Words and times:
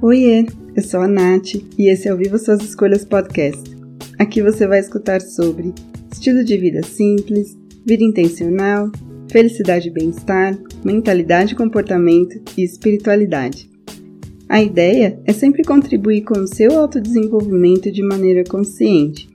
Oiê, 0.00 0.46
eu 0.76 0.82
sou 0.84 1.00
a 1.00 1.08
Nath 1.08 1.56
e 1.76 1.88
esse 1.90 2.06
é 2.06 2.14
o 2.14 2.16
Viva 2.16 2.38
Suas 2.38 2.62
Escolhas 2.62 3.04
Podcast. 3.04 3.68
Aqui 4.16 4.40
você 4.40 4.64
vai 4.64 4.78
escutar 4.78 5.20
sobre 5.20 5.74
estilo 6.12 6.44
de 6.44 6.56
vida 6.56 6.84
simples, 6.84 7.58
vida 7.84 8.04
intencional, 8.04 8.92
felicidade 9.28 9.88
e 9.88 9.90
bem-estar, 9.90 10.56
mentalidade 10.84 11.54
e 11.54 11.56
comportamento 11.56 12.40
e 12.56 12.62
espiritualidade. 12.62 13.68
A 14.48 14.62
ideia 14.62 15.18
é 15.24 15.32
sempre 15.32 15.64
contribuir 15.64 16.22
com 16.22 16.38
o 16.38 16.46
seu 16.46 16.78
autodesenvolvimento 16.78 17.90
de 17.90 18.02
maneira 18.04 18.44
consciente 18.44 19.28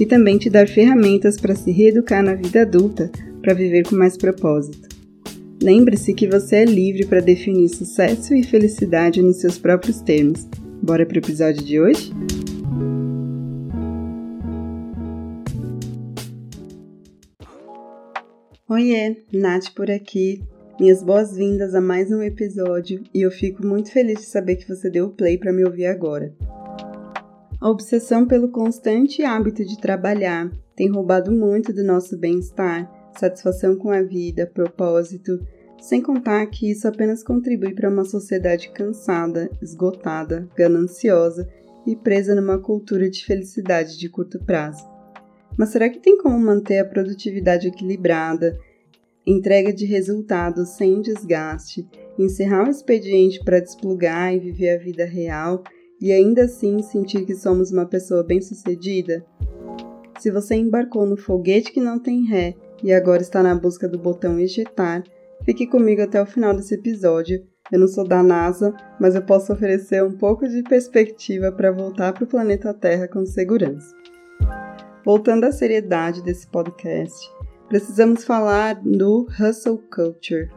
e 0.00 0.06
também 0.06 0.38
te 0.38 0.48
dar 0.48 0.66
ferramentas 0.66 1.38
para 1.38 1.54
se 1.54 1.70
reeducar 1.70 2.24
na 2.24 2.34
vida 2.34 2.62
adulta 2.62 3.10
para 3.42 3.52
viver 3.52 3.86
com 3.86 3.94
mais 3.94 4.16
propósito. 4.16 4.87
Lembre-se 5.60 6.14
que 6.14 6.28
você 6.28 6.58
é 6.58 6.64
livre 6.64 7.04
para 7.04 7.18
definir 7.18 7.68
sucesso 7.68 8.32
e 8.32 8.44
felicidade 8.44 9.20
nos 9.20 9.40
seus 9.40 9.58
próprios 9.58 10.00
termos. 10.00 10.46
Bora 10.80 11.04
para 11.04 11.16
o 11.16 11.18
episódio 11.18 11.64
de 11.64 11.80
hoje? 11.80 12.12
Oiê, 18.68 19.16
Nath 19.32 19.74
por 19.74 19.90
aqui. 19.90 20.44
Minhas 20.78 21.02
boas-vindas 21.02 21.74
a 21.74 21.80
mais 21.80 22.12
um 22.12 22.22
episódio 22.22 23.02
e 23.12 23.22
eu 23.22 23.30
fico 23.32 23.66
muito 23.66 23.90
feliz 23.90 24.20
de 24.20 24.26
saber 24.26 24.56
que 24.56 24.68
você 24.68 24.88
deu 24.88 25.06
o 25.06 25.10
play 25.10 25.36
para 25.36 25.52
me 25.52 25.64
ouvir 25.64 25.86
agora. 25.86 26.32
A 27.60 27.68
obsessão 27.68 28.28
pelo 28.28 28.50
constante 28.50 29.24
hábito 29.24 29.64
de 29.64 29.76
trabalhar 29.80 30.52
tem 30.76 30.88
roubado 30.88 31.32
muito 31.32 31.72
do 31.72 31.82
nosso 31.82 32.16
bem-estar 32.16 32.97
satisfação 33.18 33.76
com 33.76 33.90
a 33.90 34.02
vida, 34.02 34.46
propósito, 34.46 35.38
sem 35.80 36.00
contar 36.00 36.46
que 36.46 36.70
isso 36.70 36.86
apenas 36.88 37.22
contribui 37.22 37.74
para 37.74 37.90
uma 37.90 38.04
sociedade 38.04 38.70
cansada, 38.70 39.50
esgotada, 39.62 40.48
gananciosa 40.56 41.48
e 41.86 41.94
presa 41.96 42.34
numa 42.34 42.58
cultura 42.58 43.08
de 43.08 43.24
felicidade 43.24 43.98
de 43.98 44.08
curto 44.08 44.38
prazo. 44.44 44.84
Mas 45.56 45.70
será 45.70 45.88
que 45.88 46.00
tem 46.00 46.18
como 46.18 46.38
manter 46.38 46.78
a 46.78 46.84
produtividade 46.84 47.68
equilibrada, 47.68 48.58
entrega 49.26 49.72
de 49.72 49.84
resultados 49.84 50.70
sem 50.70 51.00
desgaste, 51.00 51.86
encerrar 52.18 52.66
o 52.66 52.70
expediente 52.70 53.42
para 53.44 53.60
desplugar 53.60 54.34
e 54.34 54.40
viver 54.40 54.70
a 54.70 54.78
vida 54.78 55.04
real 55.04 55.62
e 56.00 56.12
ainda 56.12 56.44
assim 56.44 56.80
sentir 56.82 57.24
que 57.24 57.34
somos 57.34 57.72
uma 57.72 57.86
pessoa 57.86 58.22
bem-sucedida? 58.22 59.24
Se 60.18 60.30
você 60.30 60.56
embarcou 60.56 61.06
no 61.06 61.16
foguete 61.16 61.72
que 61.72 61.80
não 61.80 61.98
tem 61.98 62.24
ré 62.24 62.54
e 62.82 62.92
agora 62.92 63.22
está 63.22 63.42
na 63.42 63.54
busca 63.54 63.88
do 63.88 63.98
botão 63.98 64.38
ejetar, 64.38 65.02
fique 65.44 65.66
comigo 65.66 66.02
até 66.02 66.20
o 66.20 66.26
final 66.26 66.54
desse 66.54 66.74
episódio. 66.74 67.44
Eu 67.70 67.80
não 67.80 67.88
sou 67.88 68.06
da 68.06 68.22
NASA, 68.22 68.74
mas 68.98 69.14
eu 69.14 69.22
posso 69.22 69.52
oferecer 69.52 70.02
um 70.02 70.12
pouco 70.12 70.48
de 70.48 70.62
perspectiva 70.62 71.52
para 71.52 71.70
voltar 71.70 72.12
para 72.12 72.24
o 72.24 72.26
planeta 72.26 72.72
Terra 72.72 73.06
com 73.06 73.26
segurança. 73.26 73.94
Voltando 75.04 75.44
à 75.44 75.52
seriedade 75.52 76.22
desse 76.22 76.46
podcast, 76.46 77.30
precisamos 77.68 78.24
falar 78.24 78.80
do 78.82 79.26
hustle 79.38 79.78
culture. 79.94 80.48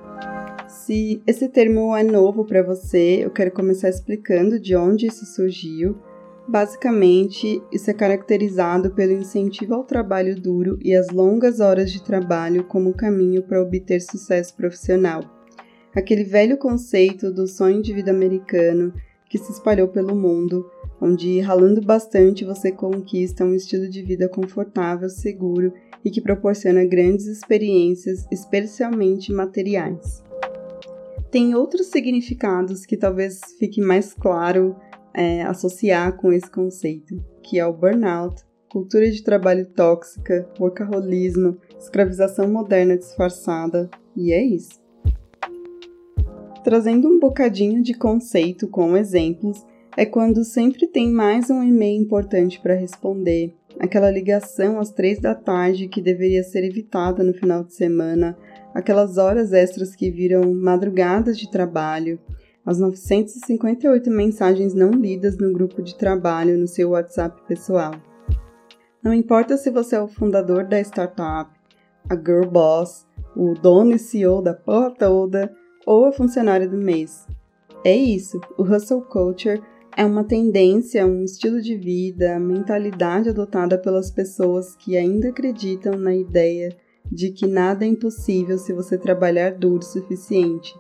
Se 0.68 1.22
esse 1.28 1.50
termo 1.50 1.96
é 1.96 2.04
novo 2.04 2.46
para 2.46 2.64
você, 2.64 3.26
eu 3.26 3.30
quero 3.30 3.52
começar 3.52 3.90
explicando 3.90 4.60
de 4.60 4.76
onde 4.76 5.08
isso 5.08 5.26
surgiu 5.26 5.98
Basicamente, 6.48 7.62
isso 7.72 7.90
é 7.90 7.94
caracterizado 7.94 8.92
pelo 8.92 9.14
incentivo 9.14 9.76
ao 9.76 9.84
trabalho 9.84 10.36
duro 10.36 10.78
e 10.82 10.94
as 10.96 11.10
longas 11.10 11.60
horas 11.60 11.92
de 11.92 12.04
trabalho 12.04 12.64
como 12.64 12.94
caminho 12.94 13.44
para 13.44 13.62
obter 13.62 14.02
sucesso 14.02 14.56
profissional. 14.56 15.22
Aquele 15.96 16.24
velho 16.24 16.58
conceito 16.58 17.32
do 17.32 17.48
sonho 17.48 17.82
de 17.82 17.94
vida 17.94 18.12
americano 18.12 18.94
que 19.30 19.38
se 19.38 19.52
espalhou 19.52 19.88
pelo 19.88 20.16
mundo, 20.16 20.70
onde 21.00 21.40
ralando 21.40 21.82
bastante 21.82 22.44
você 22.44 22.72
conquista 22.72 23.46
um 23.46 23.54
estilo 23.54 23.90
de 23.90 24.02
vida 24.02 24.28
confortável, 24.28 25.10
seguro 25.10 25.74
e 26.04 26.10
que 26.10 26.20
proporciona 26.20 26.84
grandes 26.84 27.28
experiências, 27.28 28.26
especialmente 28.32 29.32
materiais. 29.32 30.22
Tem 31.32 31.56
outros 31.56 31.88
significados 31.88 32.86
que 32.86 32.98
talvez 32.98 33.40
fique 33.58 33.80
mais 33.80 34.14
claro 34.14 34.76
é, 35.14 35.44
associar 35.44 36.16
com 36.18 36.32
esse 36.32 36.50
conceito, 36.50 37.24
que 37.44 37.60
é 37.60 37.66
o 37.66 37.74
burnout, 37.74 38.44
cultura 38.70 39.10
de 39.12 39.24
trabalho 39.24 39.66
tóxica, 39.66 40.48
workaholismo, 40.60 41.58
escravização 41.78 42.48
moderna 42.48 42.98
disfarçada, 42.98 43.90
e 44.16 44.32
é 44.32 44.42
isso. 44.42 44.82
Trazendo 46.64 47.08
um 47.10 47.20
bocadinho 47.20 47.82
de 47.82 47.94
conceito 47.94 48.68
com 48.68 48.96
exemplos, 48.96 49.66
é 49.98 50.06
quando 50.06 50.44
sempre 50.44 50.88
tem 50.88 51.12
mais 51.12 51.50
um 51.50 51.62
e-mail 51.62 52.02
importante 52.02 52.62
para 52.62 52.76
responder, 52.76 53.54
aquela 53.80 54.10
ligação 54.10 54.80
às 54.80 54.92
três 54.92 55.20
da 55.20 55.36
tarde 55.36 55.88
que 55.88 56.02
deveria 56.02 56.44
ser 56.44 56.64
evitada 56.64 57.24
no 57.24 57.34
final 57.34 57.64
de 57.64 57.74
semana, 57.74 58.38
aquelas 58.74 59.18
horas 59.18 59.52
extras 59.52 59.96
que 59.96 60.10
viram 60.10 60.54
madrugadas 60.54 61.38
de 61.38 61.50
trabalho, 61.50 62.20
as 62.66 62.80
958 62.80 64.10
mensagens 64.12 64.74
não 64.74 64.92
lidas 64.92 65.38
no 65.38 65.52
grupo 65.52 65.82
de 65.82 65.96
trabalho 65.96 66.58
no 66.58 66.68
seu 66.68 66.92
WhatsApp 66.92 67.42
pessoal. 67.48 67.94
Não 69.04 69.14
importa 69.14 69.58
se 69.58 69.72
você 69.72 69.96
é 69.96 70.02
o 70.02 70.08
fundador 70.08 70.64
da 70.66 70.80
startup, 70.80 71.50
a 72.08 72.16
girl 72.16 72.46
boss, 72.46 73.08
o 73.36 73.56
dono 73.56 73.96
e 73.96 74.00
CEO 74.00 74.42
da 74.42 74.54
porra 74.54 74.92
toda 74.92 75.52
ou 75.86 76.06
a 76.06 76.12
funcionária 76.12 76.68
do 76.68 76.78
mês. 76.78 77.26
É 77.84 77.96
isso, 77.96 78.40
o 78.58 78.64
hustle 78.64 79.02
culture 79.02 79.62
é 79.98 80.06
uma 80.06 80.24
tendência, 80.24 81.06
um 81.06 81.24
estilo 81.24 81.60
de 81.60 81.76
vida, 81.76 82.40
mentalidade 82.40 83.30
adotada 83.30 83.78
pelas 83.78 84.12
pessoas 84.12 84.76
que 84.76 84.96
ainda 84.96 85.30
acreditam 85.30 85.98
na 85.98 86.16
ideia 86.16 86.78
de 87.12 87.32
que 87.32 87.48
nada 87.48 87.84
é 87.84 87.88
impossível 87.88 88.58
se 88.60 88.72
você 88.72 88.98
trabalhar 88.98 89.56
duro 89.56 89.80
o 89.80 89.86
suficiente 89.86 90.74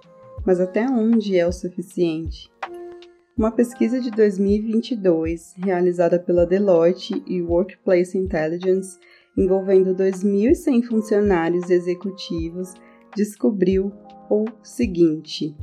mas 0.45 0.59
até 0.59 0.85
onde 0.85 1.37
é 1.37 1.47
o 1.47 1.51
suficiente? 1.51 2.49
Uma 3.37 3.51
pesquisa 3.51 3.99
de 3.99 4.11
2022, 4.11 5.55
realizada 5.57 6.19
pela 6.19 6.45
Deloitte 6.45 7.23
e 7.25 7.41
Workplace 7.41 8.17
Intelligence, 8.17 8.99
envolvendo 9.37 9.95
2.100 9.95 10.83
funcionários 10.83 11.69
executivos, 11.69 12.73
descobriu 13.15 13.91
o 14.29 14.45
seguinte: 14.61 15.55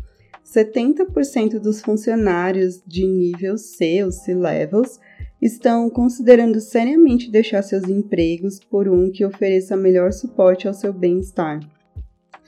70% 0.44 1.58
dos 1.58 1.82
funcionários 1.82 2.82
de 2.86 3.06
nível 3.06 3.58
C, 3.58 4.02
os 4.02 4.16
C-levels, 4.24 4.98
estão 5.40 5.88
considerando 5.88 6.60
seriamente 6.60 7.30
deixar 7.30 7.62
seus 7.62 7.84
empregos 7.84 8.58
por 8.58 8.88
um 8.88 9.10
que 9.10 9.24
ofereça 9.24 9.76
melhor 9.76 10.12
suporte 10.12 10.66
ao 10.66 10.74
seu 10.74 10.92
bem-estar. 10.92 11.60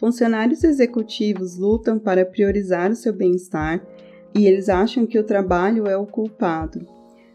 Funcionários 0.01 0.65
executivos 0.65 1.59
lutam 1.59 1.99
para 1.99 2.25
priorizar 2.25 2.91
o 2.91 2.97
seu 2.97 3.13
bem-estar 3.13 3.87
e 4.35 4.47
eles 4.47 4.71
acham 4.71 5.07
que 5.07 5.19
o 5.19 5.23
trabalho 5.23 5.87
é 5.87 5.95
o 5.95 6.07
culpado. 6.07 6.81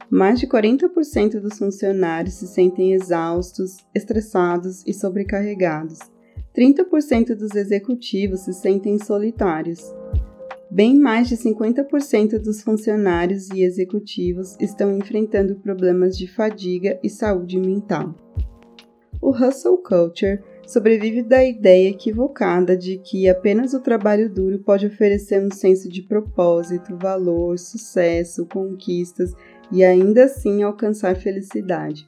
Mais 0.09 0.39
de 0.39 0.47
40% 0.47 1.39
dos 1.39 1.59
funcionários 1.59 2.33
se 2.33 2.47
sentem 2.47 2.93
exaustos, 2.93 3.85
estressados 3.93 4.83
e 4.87 4.95
sobrecarregados. 4.95 5.99
30% 6.57 7.35
dos 7.35 7.53
executivos 7.53 8.39
se 8.39 8.53
sentem 8.53 8.97
solitários. 8.97 9.93
Bem 10.71 10.97
mais 10.97 11.29
de 11.29 11.37
50% 11.37 12.39
dos 12.39 12.63
funcionários 12.63 13.47
e 13.51 13.61
executivos 13.61 14.57
estão 14.59 14.97
enfrentando 14.97 15.55
problemas 15.57 16.17
de 16.17 16.27
fadiga 16.27 16.99
e 17.03 17.11
saúde 17.11 17.59
mental. 17.59 18.15
O 19.21 19.29
hustle 19.29 19.77
culture 19.77 20.39
sobrevive 20.67 21.21
da 21.21 21.43
ideia 21.43 21.89
equivocada 21.89 22.75
de 22.75 22.97
que 22.97 23.29
apenas 23.29 23.73
o 23.73 23.81
trabalho 23.81 24.29
duro 24.29 24.59
pode 24.59 24.85
oferecer 24.85 25.41
um 25.41 25.51
senso 25.51 25.89
de 25.89 26.01
propósito, 26.01 26.97
valor, 26.97 27.57
sucesso, 27.59 28.45
conquistas 28.45 29.34
e 29.72 29.84
ainda 29.84 30.25
assim 30.25 30.63
alcançar 30.63 31.16
felicidade. 31.16 32.07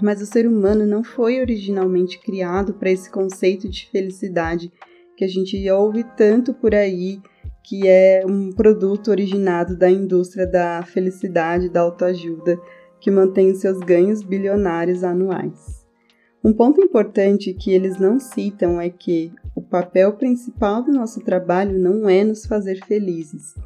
Mas 0.00 0.20
o 0.20 0.26
ser 0.26 0.46
humano 0.46 0.86
não 0.86 1.02
foi 1.02 1.40
originalmente 1.40 2.18
criado 2.20 2.74
para 2.74 2.90
esse 2.90 3.10
conceito 3.10 3.68
de 3.68 3.88
felicidade 3.90 4.70
que 5.16 5.24
a 5.24 5.28
gente 5.28 5.70
ouve 5.70 6.04
tanto 6.16 6.52
por 6.52 6.74
aí, 6.74 7.18
que 7.64 7.88
é 7.88 8.22
um 8.26 8.52
produto 8.52 9.10
originado 9.10 9.76
da 9.76 9.90
indústria 9.90 10.46
da 10.46 10.82
felicidade, 10.82 11.70
da 11.70 11.80
autoajuda, 11.80 12.60
que 13.00 13.10
mantém 13.10 13.54
seus 13.54 13.78
ganhos 13.78 14.22
bilionários 14.22 15.02
anuais. 15.02 15.85
Um 16.46 16.52
ponto 16.52 16.80
importante 16.80 17.52
que 17.52 17.72
eles 17.72 17.98
não 17.98 18.20
citam 18.20 18.80
é 18.80 18.88
que 18.88 19.32
o 19.52 19.60
papel 19.60 20.12
principal 20.12 20.80
do 20.80 20.92
nosso 20.92 21.18
trabalho 21.24 21.76
não 21.76 22.08
é 22.08 22.22
nos 22.22 22.46
fazer 22.46 22.76
felizes. 22.86 23.56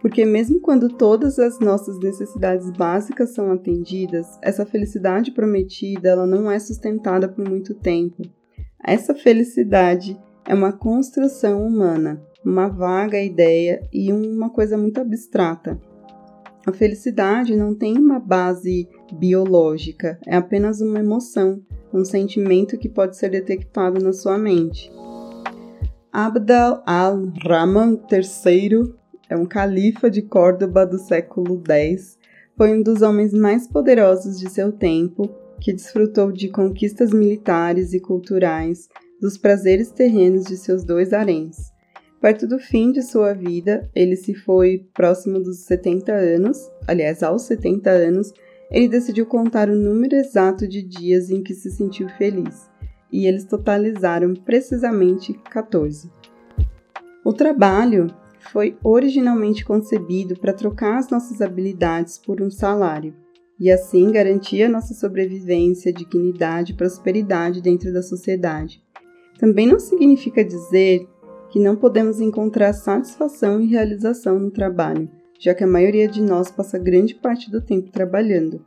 Porque, 0.00 0.24
mesmo 0.24 0.58
quando 0.58 0.88
todas 0.88 1.38
as 1.38 1.60
nossas 1.60 2.00
necessidades 2.00 2.68
básicas 2.72 3.32
são 3.32 3.52
atendidas, 3.52 4.26
essa 4.42 4.66
felicidade 4.66 5.30
prometida 5.30 6.08
ela 6.08 6.26
não 6.26 6.50
é 6.50 6.58
sustentada 6.58 7.28
por 7.28 7.48
muito 7.48 7.76
tempo. 7.76 8.24
Essa 8.84 9.14
felicidade 9.14 10.18
é 10.44 10.52
uma 10.52 10.72
construção 10.72 11.64
humana, 11.64 12.20
uma 12.44 12.66
vaga 12.66 13.22
ideia 13.22 13.80
e 13.92 14.12
uma 14.12 14.50
coisa 14.50 14.76
muito 14.76 15.00
abstrata. 15.00 15.80
A 16.66 16.72
felicidade 16.72 17.54
não 17.54 17.72
tem 17.72 17.96
uma 17.96 18.18
base 18.18 18.88
biológica, 19.14 20.18
é 20.26 20.36
apenas 20.36 20.80
uma 20.80 20.98
emoção, 20.98 21.62
um 21.92 22.04
sentimento 22.04 22.78
que 22.78 22.88
pode 22.88 23.16
ser 23.16 23.30
detectado 23.30 24.02
na 24.02 24.12
sua 24.12 24.36
mente. 24.36 24.90
Abdal 26.12 26.82
al-Rahman 26.86 28.00
III 28.10 28.94
é 29.28 29.36
um 29.36 29.44
califa 29.44 30.10
de 30.10 30.22
Córdoba 30.22 30.86
do 30.86 30.98
século 30.98 31.62
X, 31.68 32.18
foi 32.56 32.72
um 32.72 32.82
dos 32.82 33.02
homens 33.02 33.32
mais 33.34 33.66
poderosos 33.66 34.38
de 34.38 34.48
seu 34.48 34.72
tempo, 34.72 35.28
que 35.60 35.72
desfrutou 35.72 36.32
de 36.32 36.48
conquistas 36.48 37.12
militares 37.12 37.92
e 37.92 38.00
culturais, 38.00 38.88
dos 39.20 39.36
prazeres 39.36 39.90
terrenos 39.90 40.44
de 40.44 40.56
seus 40.56 40.84
dois 40.84 41.12
haréns. 41.12 41.56
Perto 42.20 42.46
do 42.46 42.58
fim 42.58 42.92
de 42.92 43.02
sua 43.02 43.34
vida, 43.34 43.88
ele 43.94 44.16
se 44.16 44.34
foi 44.34 44.86
próximo 44.94 45.38
dos 45.38 45.64
70 45.64 46.12
anos, 46.12 46.58
aliás, 46.86 47.22
aos 47.22 47.42
70 47.42 47.90
anos, 47.90 48.32
ele 48.70 48.88
decidiu 48.88 49.26
contar 49.26 49.68
o 49.68 49.76
número 49.76 50.14
exato 50.14 50.66
de 50.66 50.82
dias 50.82 51.30
em 51.30 51.42
que 51.42 51.54
se 51.54 51.70
sentiu 51.70 52.08
feliz, 52.10 52.68
e 53.12 53.26
eles 53.26 53.44
totalizaram 53.44 54.34
precisamente 54.34 55.32
14. 55.50 56.10
O 57.24 57.32
trabalho 57.32 58.08
foi 58.52 58.76
originalmente 58.82 59.64
concebido 59.64 60.38
para 60.38 60.52
trocar 60.52 60.98
as 60.98 61.10
nossas 61.10 61.40
habilidades 61.40 62.18
por 62.18 62.40
um 62.40 62.50
salário 62.50 63.14
e 63.58 63.70
assim 63.70 64.12
garantir 64.12 64.62
a 64.62 64.68
nossa 64.68 64.94
sobrevivência, 64.94 65.92
dignidade 65.92 66.72
e 66.72 66.76
prosperidade 66.76 67.62
dentro 67.62 67.92
da 67.92 68.02
sociedade. 68.02 68.82
Também 69.38 69.66
não 69.66 69.78
significa 69.78 70.44
dizer 70.44 71.08
que 71.50 71.58
não 71.58 71.76
podemos 71.76 72.20
encontrar 72.20 72.72
satisfação 72.72 73.60
e 73.60 73.66
realização 73.66 74.38
no 74.38 74.50
trabalho, 74.50 75.08
já 75.38 75.54
que 75.54 75.64
a 75.64 75.66
maioria 75.66 76.08
de 76.08 76.22
nós 76.22 76.50
passa 76.50 76.78
grande 76.78 77.14
parte 77.14 77.50
do 77.50 77.60
tempo 77.60 77.90
trabalhando. 77.90 78.64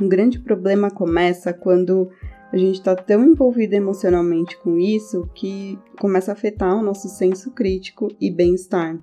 Um 0.00 0.08
grande 0.08 0.38
problema 0.38 0.90
começa 0.90 1.52
quando 1.52 2.08
a 2.52 2.56
gente 2.56 2.76
está 2.76 2.96
tão 2.96 3.24
envolvido 3.24 3.74
emocionalmente 3.74 4.56
com 4.58 4.78
isso 4.78 5.28
que 5.34 5.78
começa 6.00 6.30
a 6.30 6.34
afetar 6.34 6.76
o 6.76 6.82
nosso 6.82 7.08
senso 7.08 7.50
crítico 7.50 8.08
e 8.20 8.30
bem-estar. 8.30 8.98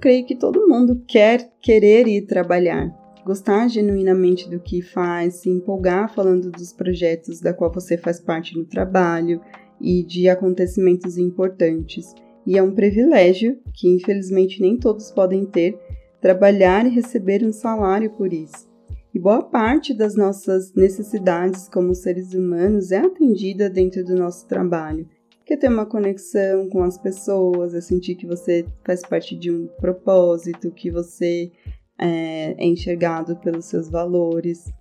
Creio 0.00 0.24
que 0.24 0.36
todo 0.36 0.68
mundo 0.68 1.02
quer 1.06 1.50
querer 1.60 2.06
ir 2.06 2.26
trabalhar, 2.26 2.94
gostar 3.24 3.68
genuinamente 3.68 4.48
do 4.48 4.60
que 4.60 4.82
faz, 4.82 5.36
se 5.36 5.50
empolgar 5.50 6.14
falando 6.14 6.50
dos 6.50 6.72
projetos 6.72 7.40
da 7.40 7.52
qual 7.52 7.72
você 7.72 7.98
faz 7.98 8.20
parte 8.20 8.56
no 8.56 8.64
trabalho 8.64 9.40
e 9.80 10.02
de 10.04 10.28
acontecimentos 10.28 11.18
importantes. 11.18 12.14
E 12.46 12.56
é 12.56 12.62
um 12.62 12.74
privilégio, 12.74 13.58
que 13.74 13.88
infelizmente 13.88 14.60
nem 14.60 14.76
todos 14.76 15.10
podem 15.10 15.44
ter, 15.44 15.78
trabalhar 16.20 16.86
e 16.86 16.90
receber 16.90 17.44
um 17.44 17.52
salário 17.52 18.10
por 18.10 18.32
isso. 18.32 18.68
E 19.12 19.18
boa 19.18 19.42
parte 19.42 19.92
das 19.92 20.14
nossas 20.14 20.72
necessidades 20.74 21.68
como 21.68 21.94
seres 21.94 22.32
humanos 22.32 22.92
é 22.92 22.98
atendida 22.98 23.68
dentro 23.68 24.04
do 24.04 24.14
nosso 24.14 24.46
trabalho. 24.46 25.08
Que 25.44 25.54
é 25.54 25.56
ter 25.56 25.68
uma 25.68 25.84
conexão 25.84 26.68
com 26.68 26.84
as 26.84 26.96
pessoas, 26.96 27.74
é 27.74 27.80
sentir 27.80 28.14
que 28.14 28.26
você 28.26 28.64
faz 28.84 29.00
parte 29.02 29.36
de 29.36 29.50
um 29.50 29.66
propósito, 29.80 30.70
que 30.70 30.92
você 30.92 31.50
é, 31.98 32.54
é 32.56 32.64
enxergado 32.64 33.34
pelos 33.36 33.64
seus 33.64 33.90
valores. 33.90 34.72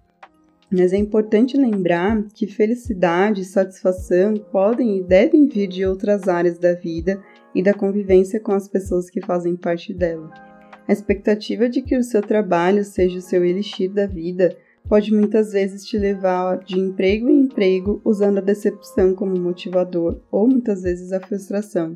Mas 0.71 0.93
é 0.93 0.97
importante 0.97 1.57
lembrar 1.57 2.23
que 2.35 2.45
felicidade 2.45 3.41
e 3.41 3.45
satisfação 3.45 4.35
podem 4.51 4.99
e 4.99 5.03
devem 5.03 5.47
vir 5.47 5.67
de 5.67 5.83
outras 5.83 6.27
áreas 6.27 6.59
da 6.59 6.73
vida 6.73 7.19
e 7.55 7.63
da 7.63 7.73
convivência 7.73 8.39
com 8.39 8.51
as 8.51 8.67
pessoas 8.67 9.09
que 9.09 9.25
fazem 9.25 9.55
parte 9.55 9.91
dela. 9.91 10.48
A 10.89 10.91
expectativa 10.91 11.69
de 11.69 11.83
que 11.83 11.95
o 11.95 12.03
seu 12.03 12.19
trabalho 12.19 12.83
seja 12.83 13.19
o 13.19 13.21
seu 13.21 13.45
elixir 13.45 13.91
da 13.91 14.07
vida 14.07 14.57
pode 14.87 15.13
muitas 15.13 15.51
vezes 15.51 15.85
te 15.85 15.99
levar 15.99 16.63
de 16.63 16.79
emprego 16.79 17.29
em 17.29 17.41
emprego 17.41 18.01
usando 18.03 18.39
a 18.39 18.41
decepção 18.41 19.13
como 19.13 19.39
motivador 19.39 20.19
ou 20.31 20.47
muitas 20.47 20.81
vezes 20.81 21.13
a 21.13 21.19
frustração. 21.19 21.95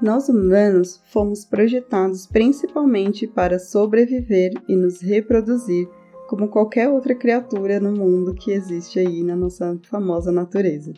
Nós 0.00 0.28
humanos 0.28 1.02
fomos 1.06 1.44
projetados 1.44 2.24
principalmente 2.24 3.26
para 3.26 3.58
sobreviver 3.58 4.52
e 4.68 4.76
nos 4.76 5.00
reproduzir 5.00 5.88
como 6.28 6.46
qualquer 6.46 6.88
outra 6.88 7.16
criatura 7.16 7.80
no 7.80 7.90
mundo 7.90 8.34
que 8.34 8.52
existe 8.52 9.00
aí 9.00 9.24
na 9.24 9.34
nossa 9.34 9.76
famosa 9.90 10.30
natureza. 10.30 10.92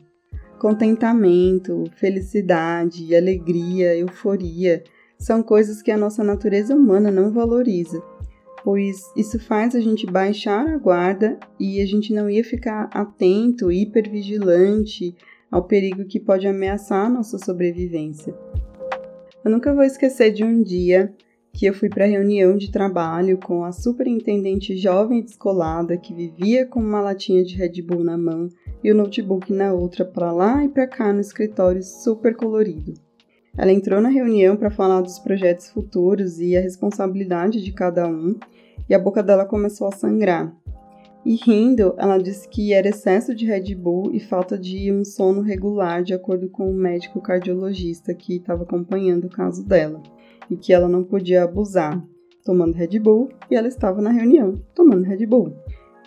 Contentamento, 0.58 1.84
felicidade, 1.96 3.16
alegria, 3.16 3.96
euforia 3.96 4.84
são 5.24 5.42
coisas 5.42 5.80
que 5.80 5.90
a 5.90 5.96
nossa 5.96 6.22
natureza 6.22 6.76
humana 6.76 7.10
não 7.10 7.32
valoriza, 7.32 8.02
pois 8.62 9.10
isso 9.16 9.38
faz 9.38 9.74
a 9.74 9.80
gente 9.80 10.04
baixar 10.04 10.68
a 10.68 10.76
guarda 10.76 11.38
e 11.58 11.80
a 11.80 11.86
gente 11.86 12.12
não 12.12 12.28
ia 12.28 12.44
ficar 12.44 12.90
atento, 12.92 13.72
hipervigilante 13.72 15.16
ao 15.50 15.64
perigo 15.64 16.04
que 16.04 16.20
pode 16.20 16.46
ameaçar 16.46 17.06
a 17.06 17.08
nossa 17.08 17.38
sobrevivência. 17.38 18.34
Eu 19.42 19.50
nunca 19.50 19.72
vou 19.72 19.82
esquecer 19.82 20.30
de 20.30 20.44
um 20.44 20.62
dia 20.62 21.10
que 21.54 21.64
eu 21.64 21.72
fui 21.72 21.88
para 21.88 22.04
reunião 22.04 22.54
de 22.54 22.70
trabalho 22.70 23.38
com 23.38 23.64
a 23.64 23.72
superintendente 23.72 24.76
jovem 24.76 25.22
descolada 25.22 25.96
que 25.96 26.12
vivia 26.12 26.66
com 26.66 26.80
uma 26.80 27.00
latinha 27.00 27.42
de 27.42 27.56
Red 27.56 27.80
Bull 27.80 28.04
na 28.04 28.18
mão 28.18 28.50
e 28.82 28.92
o 28.92 28.94
notebook 28.94 29.50
na 29.54 29.72
outra 29.72 30.04
para 30.04 30.30
lá 30.30 30.62
e 30.62 30.68
para 30.68 30.86
cá 30.86 31.14
no 31.14 31.20
escritório 31.20 31.82
super 31.82 32.36
colorido. 32.36 33.03
Ela 33.56 33.72
entrou 33.72 34.00
na 34.00 34.08
reunião 34.08 34.56
para 34.56 34.70
falar 34.70 35.00
dos 35.00 35.18
projetos 35.18 35.68
futuros 35.70 36.40
e 36.40 36.56
a 36.56 36.60
responsabilidade 36.60 37.62
de 37.62 37.72
cada 37.72 38.06
um, 38.06 38.36
e 38.88 38.94
a 38.94 38.98
boca 38.98 39.22
dela 39.22 39.44
começou 39.44 39.86
a 39.86 39.92
sangrar. 39.92 40.54
E 41.24 41.36
rindo, 41.36 41.94
ela 41.96 42.18
disse 42.18 42.46
que 42.46 42.74
era 42.74 42.88
excesso 42.88 43.34
de 43.34 43.46
Red 43.46 43.74
Bull 43.74 44.10
e 44.12 44.20
falta 44.20 44.58
de 44.58 44.92
um 44.92 45.04
sono 45.04 45.40
regular, 45.40 46.02
de 46.02 46.12
acordo 46.12 46.50
com 46.50 46.70
o 46.70 46.74
médico 46.74 47.20
cardiologista 47.20 48.12
que 48.12 48.36
estava 48.36 48.64
acompanhando 48.64 49.24
o 49.24 49.30
caso 49.30 49.64
dela 49.64 50.02
e 50.50 50.56
que 50.56 50.72
ela 50.72 50.86
não 50.86 51.02
podia 51.02 51.44
abusar 51.44 52.04
tomando 52.44 52.74
Red 52.74 52.98
Bull 52.98 53.30
e 53.50 53.56
ela 53.56 53.68
estava 53.68 54.02
na 54.02 54.10
reunião 54.10 54.60
tomando 54.74 55.04
Red 55.04 55.24
Bull. 55.24 55.56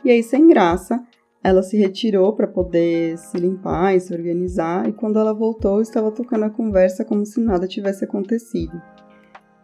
E 0.06 0.12
aí, 0.12 0.22
sem 0.22 0.48
graça, 0.48 1.04
ela 1.48 1.64
se 1.64 1.78
retirou 1.78 2.34
para 2.34 2.46
poder 2.46 3.18
se 3.18 3.38
limpar 3.38 3.96
e 3.96 4.02
se 4.02 4.14
organizar, 4.14 4.86
e 4.86 4.92
quando 4.92 5.18
ela 5.18 5.34
voltou, 5.34 5.80
estava 5.80 6.12
tocando 6.12 6.44
a 6.44 6.50
conversa 6.50 7.06
como 7.06 7.26
se 7.26 7.40
nada 7.40 7.66
tivesse 7.66 8.04
acontecido. 8.04 8.82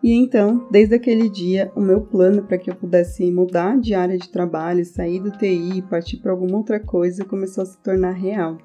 E 0.02 0.14
então, 0.14 0.66
desde 0.72 0.96
aquele 0.96 1.30
dia, 1.30 1.70
o 1.76 1.82
meu 1.82 2.00
plano 2.00 2.44
para 2.44 2.58
que 2.58 2.70
eu 2.70 2.76
pudesse 2.76 3.30
mudar 3.30 3.78
de 3.82 3.94
área 3.94 4.18
de 4.18 4.30
trabalho, 4.30 4.86
sair 4.86 5.20
do 5.20 5.32
TI 5.32 5.80
e 5.80 5.82
partir 5.82 6.22
para 6.22 6.32
alguma 6.32 6.58
outra 6.60 6.80
coisa 6.80 7.26
começou 7.26 7.64
a 7.64 7.66
se 7.66 7.78
tornar 7.80 8.14
real, 8.14 8.58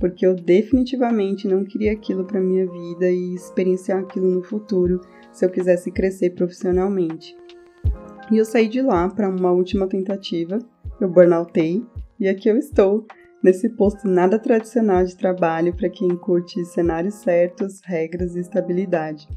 porque 0.00 0.24
eu 0.26 0.34
definitivamente 0.34 1.46
não 1.46 1.64
queria 1.64 1.92
aquilo 1.92 2.24
para 2.24 2.40
minha 2.40 2.64
vida 2.64 3.10
e 3.10 3.34
experienciar 3.34 3.98
aquilo 3.98 4.30
no 4.30 4.42
futuro, 4.42 4.98
se 5.30 5.44
eu 5.44 5.50
quisesse 5.50 5.90
crescer 5.90 6.30
profissionalmente. 6.30 7.36
E 8.30 8.38
eu 8.38 8.46
saí 8.46 8.66
de 8.66 8.80
lá 8.80 9.10
para 9.10 9.28
uma 9.28 9.52
última 9.52 9.86
tentativa, 9.86 10.58
eu 10.98 11.08
burnoutei, 11.10 11.84
e 12.22 12.28
aqui 12.28 12.48
eu 12.48 12.56
estou, 12.56 13.04
nesse 13.42 13.68
posto 13.68 14.06
nada 14.06 14.38
tradicional 14.38 15.04
de 15.04 15.16
trabalho 15.16 15.74
para 15.74 15.90
quem 15.90 16.16
curte 16.16 16.64
cenários 16.66 17.14
certos, 17.14 17.80
regras 17.84 18.36
e 18.36 18.38
estabilidade. 18.38 19.28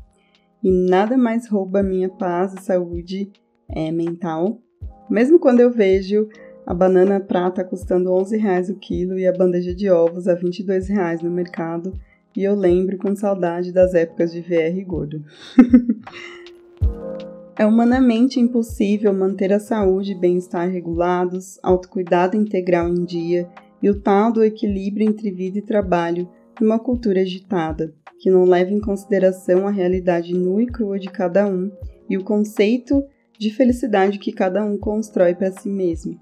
E 0.64 0.72
nada 0.72 1.18
mais 1.18 1.50
rouba 1.50 1.82
minha 1.82 2.10
paz 2.10 2.54
e 2.54 2.62
saúde 2.62 3.32
é, 3.68 3.92
mental, 3.92 4.62
mesmo 5.10 5.40
quando 5.40 5.62
eu 5.62 5.72
vejo 5.72 6.30
a 6.64 6.76
banana 6.76 7.20
prata 7.20 7.64
custando 7.64 8.14
11 8.14 8.38
reais 8.38 8.70
o 8.70 8.76
quilo 8.76 9.18
e 9.18 9.26
a 9.26 9.34
bandeja 9.34 9.74
de 9.74 9.90
ovos 9.90 10.28
a 10.28 10.36
22 10.36 10.88
reais 10.88 11.24
no 11.24 11.32
mercado, 11.32 11.92
e 12.38 12.44
eu 12.44 12.54
lembro 12.54 13.00
com 13.00 13.16
saudade 13.16 13.72
das 13.72 13.96
épocas 13.96 14.32
de 14.32 14.42
VR 14.42 14.86
gordo. 14.86 15.26
é 17.58 17.66
humanamente 17.66 18.40
impossível 18.40 19.14
manter 19.14 19.54
a 19.54 19.60
saúde 19.60 20.12
e 20.12 20.20
bem-estar 20.20 20.70
regulados, 20.70 21.58
autocuidado 21.64 22.36
integral 22.36 22.90
em 22.90 23.06
dia 23.06 23.48
e 23.82 23.90
o 23.90 24.00
tal 24.00 24.32
do 24.32 24.44
equilíbrio 24.44 25.08
entre 25.08 25.32
vida 25.32 25.60
e 25.60 25.62
trabalho 25.62 26.28
numa 26.60 26.78
cultura 26.78 27.22
agitada, 27.22 27.94
que 28.20 28.30
não 28.30 28.44
leva 28.44 28.72
em 28.72 28.80
consideração 28.80 29.68
a 29.68 29.72
realidade 29.72 30.34
nua 30.34 30.64
e 30.64 30.66
crua 30.66 31.00
de 31.00 31.08
cada 31.08 31.48
um 31.48 31.72
e 32.10 32.18
o 32.18 32.24
conceito 32.24 33.04
de 33.38 33.50
felicidade 33.52 34.20
que 34.20 34.32
cada 34.32 34.64
um 34.64 34.78
constrói 34.78 35.34
para 35.34 35.52
si 35.52 35.70
mesmo. 35.70 36.20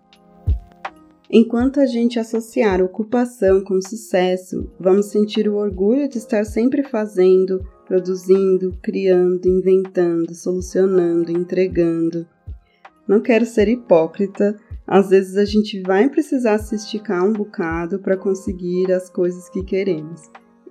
Enquanto 1.35 1.79
a 1.79 1.87
gente 1.87 2.19
associar 2.19 2.79
ocupação 2.79 3.63
com 3.63 3.81
sucesso, 3.81 4.69
vamos 4.79 5.07
sentir 5.07 5.49
o 5.49 5.55
orgulho 5.55 6.07
de 6.07 6.19
estar 6.19 6.45
sempre 6.45 6.83
fazendo, 6.83 7.59
produzindo, 7.93 8.75
criando, 8.81 9.45
inventando, 9.45 10.33
solucionando, 10.33 11.31
entregando. 11.31 12.25
Não 13.07 13.21
quero 13.21 13.45
ser 13.45 13.67
hipócrita, 13.67 14.59
às 14.87 15.11
vezes 15.11 15.37
a 15.37 15.45
gente 15.45 15.79
vai 15.83 16.09
precisar 16.09 16.57
se 16.57 16.73
esticar 16.73 17.23
um 17.23 17.31
bocado 17.31 17.99
para 17.99 18.17
conseguir 18.17 18.91
as 18.91 19.11
coisas 19.11 19.47
que 19.47 19.63
queremos. 19.63 20.21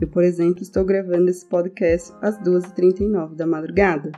Eu, 0.00 0.09
por 0.09 0.25
exemplo, 0.25 0.62
estou 0.62 0.85
gravando 0.85 1.31
esse 1.31 1.47
podcast 1.47 2.12
às 2.21 2.37
2h39 2.41 3.37
da 3.37 3.47
madrugada. 3.47 4.11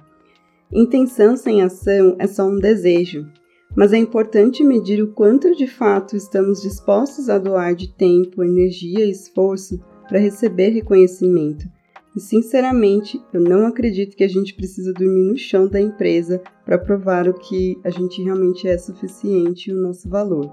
Intenção 0.73 1.37
sem 1.37 1.61
ação 1.61 2.16
é 2.18 2.26
só 2.26 2.46
um 2.46 2.58
desejo, 2.58 3.30
mas 3.76 3.92
é 3.92 3.99
importante 3.99 4.64
medir 4.64 5.02
o 5.02 5.12
quanto 5.12 5.54
de 5.54 5.66
fato 5.66 6.16
estamos 6.16 6.62
dispostos 6.62 7.28
a 7.28 7.37
doar 7.37 7.75
de 7.75 7.94
tempo, 7.94 8.42
energia 8.42 9.04
e 9.04 9.11
esforço 9.11 9.78
para 10.08 10.18
receber 10.18 10.70
reconhecimento. 10.70 11.74
E 12.16 12.21
sinceramente, 12.21 13.21
eu 13.33 13.40
não 13.40 13.66
acredito 13.66 14.16
que 14.16 14.23
a 14.23 14.28
gente 14.28 14.54
precisa 14.54 14.92
dormir 14.92 15.25
no 15.25 15.37
chão 15.37 15.68
da 15.68 15.80
empresa 15.80 16.40
para 16.64 16.78
provar 16.78 17.28
o 17.28 17.35
que 17.35 17.76
a 17.83 17.90
gente 17.90 18.23
realmente 18.23 18.68
é 18.68 18.78
suficiente 18.78 19.71
e 19.71 19.75
o 19.75 19.80
nosso 19.80 20.09
valor. 20.09 20.49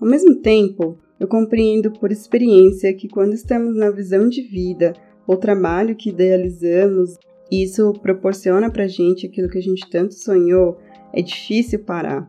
Ao 0.00 0.08
mesmo 0.08 0.34
tempo, 0.36 0.98
eu 1.20 1.28
compreendo 1.28 1.92
por 1.92 2.10
experiência 2.10 2.92
que 2.92 3.08
quando 3.08 3.32
estamos 3.32 3.76
na 3.76 3.90
visão 3.90 4.28
de 4.28 4.42
vida 4.42 4.92
ou 5.24 5.36
trabalho 5.36 5.94
que 5.94 6.10
idealizamos, 6.10 7.16
isso 7.50 7.92
proporciona 8.02 8.68
para 8.68 8.84
a 8.84 8.88
gente 8.88 9.24
aquilo 9.24 9.48
que 9.48 9.58
a 9.58 9.62
gente 9.62 9.88
tanto 9.88 10.14
sonhou, 10.14 10.78
é 11.12 11.22
difícil 11.22 11.78
parar. 11.78 12.28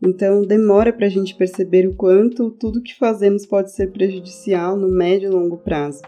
Então, 0.00 0.42
demora 0.42 0.92
para 0.92 1.06
a 1.06 1.10
gente 1.10 1.34
perceber 1.34 1.88
o 1.88 1.94
quanto 1.94 2.50
tudo 2.50 2.82
que 2.82 2.96
fazemos 2.96 3.46
pode 3.46 3.72
ser 3.72 3.90
prejudicial 3.90 4.76
no 4.76 4.88
médio 4.88 5.30
e 5.30 5.32
longo 5.32 5.56
prazo. 5.56 6.02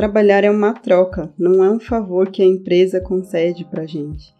Trabalhar 0.00 0.44
é 0.44 0.50
uma 0.50 0.72
troca, 0.72 1.30
não 1.38 1.62
é 1.62 1.70
um 1.70 1.78
favor 1.78 2.30
que 2.30 2.40
a 2.40 2.46
empresa 2.46 3.02
concede 3.02 3.66
para 3.66 3.84
gente. 3.84 4.34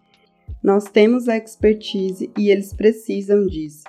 Nós 0.62 0.84
temos 0.84 1.28
a 1.28 1.36
expertise 1.36 2.30
e 2.34 2.48
eles 2.48 2.72
precisam 2.72 3.46
disso. 3.46 3.84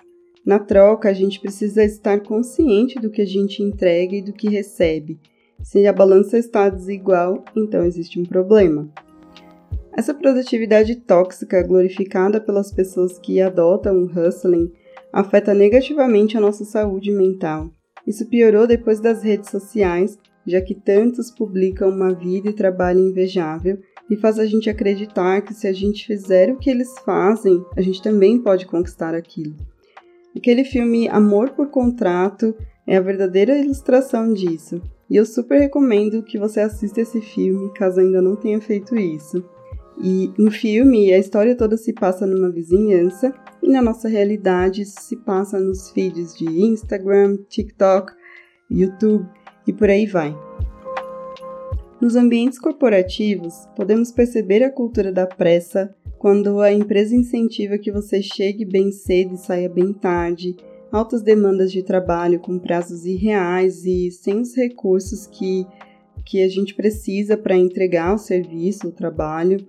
Na 0.46 0.60
troca, 0.60 1.08
a 1.08 1.14
gente 1.14 1.40
precisa 1.40 1.82
estar 1.82 2.20
consciente 2.24 3.00
do 3.00 3.10
que 3.10 3.22
a 3.22 3.26
gente 3.26 3.64
entrega 3.64 4.18
e 4.18 4.22
do 4.22 4.34
que 4.34 4.50
recebe. 4.50 5.18
Se 5.64 5.88
a 5.88 5.94
balança 5.94 6.38
está 6.38 6.68
desigual, 6.68 7.42
então 7.56 7.86
existe 7.86 8.20
um 8.20 8.26
problema. 8.26 8.92
Essa 9.94 10.14
produtividade 10.14 10.94
tóxica 10.98 11.66
glorificada 11.66 12.42
pelas 12.42 12.70
pessoas 12.74 13.18
que 13.18 13.40
adotam 13.40 13.96
o 13.96 14.08
hustling 14.08 14.70
afeta 15.14 15.54
negativamente 15.54 16.36
a 16.36 16.42
nossa 16.42 16.66
saúde 16.66 17.12
mental. 17.14 17.72
Isso 18.06 18.28
piorou 18.28 18.68
depois 18.68 19.00
das 19.00 19.24
redes 19.24 19.50
sociais, 19.50 20.20
já 20.46 20.62
que 20.62 20.74
tantos 20.74 21.30
publicam 21.32 21.90
uma 21.90 22.14
vida 22.14 22.50
e 22.50 22.54
trabalho 22.54 23.00
invejável 23.00 23.80
e 24.10 24.18
faz 24.18 24.40
a 24.40 24.46
gente 24.46 24.70
acreditar 24.70 25.42
que 25.42 25.54
se 25.54 25.68
a 25.68 25.74
gente 25.74 26.06
fizer 26.06 26.52
o 26.52 26.58
que 26.58 26.70
eles 26.70 26.94
fazem, 27.06 27.64
a 27.76 27.82
gente 27.82 28.02
também 28.02 28.40
pode 28.40 28.66
conquistar 28.66 29.16
aquilo. 29.16 29.56
Aquele 30.36 30.64
filme 30.64 31.08
Amor 31.08 31.52
por 31.52 31.70
Contrato 31.70 32.56
é 32.86 32.98
a 32.98 33.02
verdadeira 33.02 33.58
ilustração 33.58 34.34
disso, 34.34 34.82
e 35.10 35.16
eu 35.16 35.26
super 35.26 35.60
recomendo 35.60 36.24
que 36.24 36.40
você 36.40 36.62
assista 36.62 37.02
esse 37.02 37.22
filme 37.22 37.72
caso 37.74 38.00
ainda 38.00 38.22
não 38.22 38.36
tenha 38.36 38.60
feito 38.62 38.96
isso. 38.96 39.44
E 40.02 40.32
no 40.38 40.50
filme, 40.50 41.14
a 41.14 41.20
história 41.20 41.56
toda 41.56 41.78
se 41.78 41.94
passa 41.94 42.26
numa 42.26 42.50
vizinhança 42.50 43.34
e 43.62 43.70
na 43.70 43.82
nossa 43.82 44.08
realidade 44.08 44.82
isso 44.82 45.02
se 45.02 45.18
passa 45.18 45.60
nos 45.60 45.92
feeds 45.92 46.36
de 46.36 46.46
Instagram, 46.46 47.38
TikTok, 47.50 48.14
YouTube 48.70 49.28
e 49.72 49.74
por 49.74 49.90
aí 49.90 50.06
vai. 50.06 50.38
Nos 52.00 52.16
ambientes 52.16 52.60
corporativos, 52.60 53.54
podemos 53.76 54.12
perceber 54.12 54.64
a 54.64 54.72
cultura 54.72 55.12
da 55.12 55.26
pressa 55.26 55.96
quando 56.20 56.60
a 56.60 56.72
empresa 56.72 57.16
incentiva 57.16 57.78
que 57.78 57.92
você 57.92 58.22
chegue 58.22 58.66
bem 58.66 58.92
cedo 58.92 59.36
e 59.36 59.38
saia 59.38 59.70
bem 59.70 59.94
tarde, 59.94 60.56
altas 60.92 61.22
demandas 61.22 61.72
de 61.72 61.82
trabalho 61.82 62.40
com 62.40 62.60
prazos 62.60 63.06
irreais 63.06 63.86
e 63.86 64.12
sem 64.12 64.42
os 64.42 64.56
recursos 64.56 65.26
que, 65.26 65.66
que 66.26 66.44
a 66.44 66.50
gente 66.50 66.76
precisa 66.76 67.38
para 67.38 67.56
entregar 67.56 68.14
o 68.14 68.20
serviço, 68.20 68.90
o 68.90 68.92
trabalho 68.92 69.66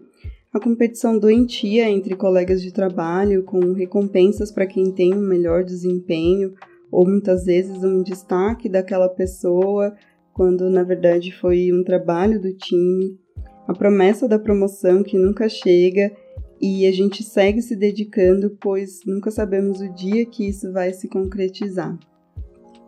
a 0.52 0.61
competição 0.61 1.18
doentia 1.18 1.88
entre 1.88 2.14
colegas 2.14 2.61
de 2.61 2.71
trabalho, 2.71 3.42
com 3.42 3.73
recompensas 3.73 4.52
para 4.52 4.66
quem 4.66 4.92
tem 4.92 5.14
um 5.14 5.26
melhor 5.26 5.64
desempenho, 5.64 6.52
ou 6.92 7.06
muitas 7.06 7.46
vezes 7.46 7.82
um 7.82 8.02
destaque 8.02 8.68
daquela 8.68 9.08
pessoa, 9.08 9.94
quando 10.34 10.68
na 10.68 10.82
verdade 10.82 11.32
foi 11.32 11.72
um 11.72 11.82
trabalho 11.82 12.40
do 12.40 12.52
time, 12.52 13.18
a 13.66 13.72
promessa 13.72 14.28
da 14.28 14.38
promoção 14.38 15.02
que 15.02 15.18
nunca 15.18 15.49
chega 15.49 16.12
e 16.61 16.87
a 16.87 16.92
gente 16.92 17.25
segue 17.25 17.62
se 17.62 17.75
dedicando, 17.75 18.56
pois 18.61 19.00
nunca 19.06 19.30
sabemos 19.30 19.80
o 19.80 19.92
dia 19.92 20.26
que 20.26 20.46
isso 20.46 20.70
vai 20.72 20.92
se 20.92 21.08
concretizar. 21.08 21.99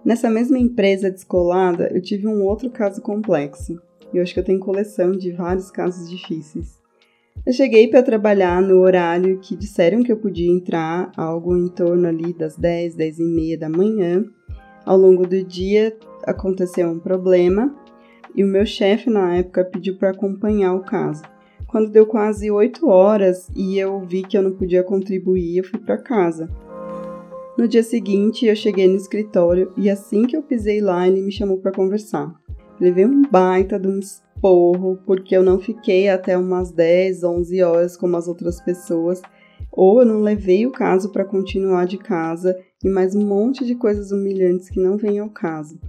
Nessa 0.05 0.29
mesma 0.29 0.59
empresa 0.59 1.11
descolada, 1.11 1.91
eu 1.93 2.03
tive 2.03 2.29
um 2.29 2.45
outro 2.45 2.71
caso 2.71 3.01
complexo. 3.01 3.81
E 4.13 4.19
eu 4.19 4.23
acho 4.23 4.35
que 4.35 4.39
eu 4.39 4.45
tenho 4.45 4.61
coleção 4.61 5.13
de 5.13 5.33
vários 5.33 5.71
casos 5.71 6.09
difíceis. 6.09 6.84
Eu 7.47 7.53
cheguei 7.53 7.89
para 7.89 8.03
trabalhar 8.03 8.63
no 8.63 8.81
horário 8.81 9.39
que 9.39 9.55
disseram 9.55 10.03
que 10.03 10.11
eu 10.11 10.17
podia 10.17 10.51
entrar, 10.51 11.13
algo 11.15 11.55
em 11.55 11.69
torno 11.69 12.09
ali 12.09 12.33
das 12.33 12.57
10, 12.57 12.95
10 12.95 13.19
e 13.19 13.25
meia 13.25 13.59
da 13.59 13.69
manhã. 13.69 14.25
Ao 14.87 14.97
longo 14.97 15.27
do 15.27 15.45
dia 15.45 15.95
aconteceu 16.23 16.89
um 16.89 16.99
problema 16.99 17.75
e 18.35 18.43
o 18.43 18.47
meu 18.47 18.65
chefe 18.65 19.11
na 19.11 19.37
época 19.37 19.63
pediu 19.63 19.99
para 19.99 20.09
acompanhar 20.09 20.73
o 20.73 20.85
caso. 20.85 21.23
Quando 21.67 21.91
deu 21.91 22.07
quase 22.07 22.51
8 22.51 22.89
horas 22.89 23.51
e 23.55 23.79
eu 23.79 24.01
vi 24.01 24.23
que 24.23 24.39
eu 24.39 24.43
não 24.43 24.53
podia 24.53 24.83
contribuir, 24.83 25.59
eu 25.59 25.65
fui 25.65 25.79
para 25.79 25.99
casa. 25.99 26.49
No 27.59 27.69
dia 27.69 27.83
seguinte, 27.83 28.47
eu 28.47 28.57
cheguei 28.57 28.89
no 28.89 28.97
escritório 28.97 29.71
e 29.77 29.91
assim 29.91 30.27
que 30.27 30.35
eu 30.35 30.43
pisei 30.43 30.81
lá, 30.81 31.07
ele 31.07 31.21
me 31.21 31.31
chamou 31.31 31.59
para 31.59 31.73
conversar. 31.73 32.35
Levei 32.81 33.05
um 33.05 33.21
baita 33.21 33.79
de 33.79 33.87
um 33.87 34.01
esporro 34.45 34.99
porque 35.07 35.35
eu 35.35 35.43
não 35.43 35.59
fiquei 35.59 36.09
até 36.09 36.37
umas 36.37 36.71
10, 36.71 37.25
11 37.25 37.63
horas 37.63 37.97
como 37.97 38.17
as 38.17 38.29
outras 38.29 38.61
pessoas, 38.61 39.23
ou 39.73 40.01
eu 40.01 40.07
não 40.07 40.21
levei 40.21 40.67
o 40.67 40.71
caso 40.71 41.11
para 41.11 41.25
continuar 41.25 41.87
de 41.87 41.97
casa 41.97 42.55
e 42.85 42.89
mais 42.89 43.15
um 43.15 43.27
monte 43.27 43.65
de 43.65 43.75
coisas 43.75 44.13
humilhantes 44.13 44.69
que 44.69 44.79
não 44.79 44.99
vêm 44.99 45.19
ao 45.19 45.31
caso. 45.31 45.81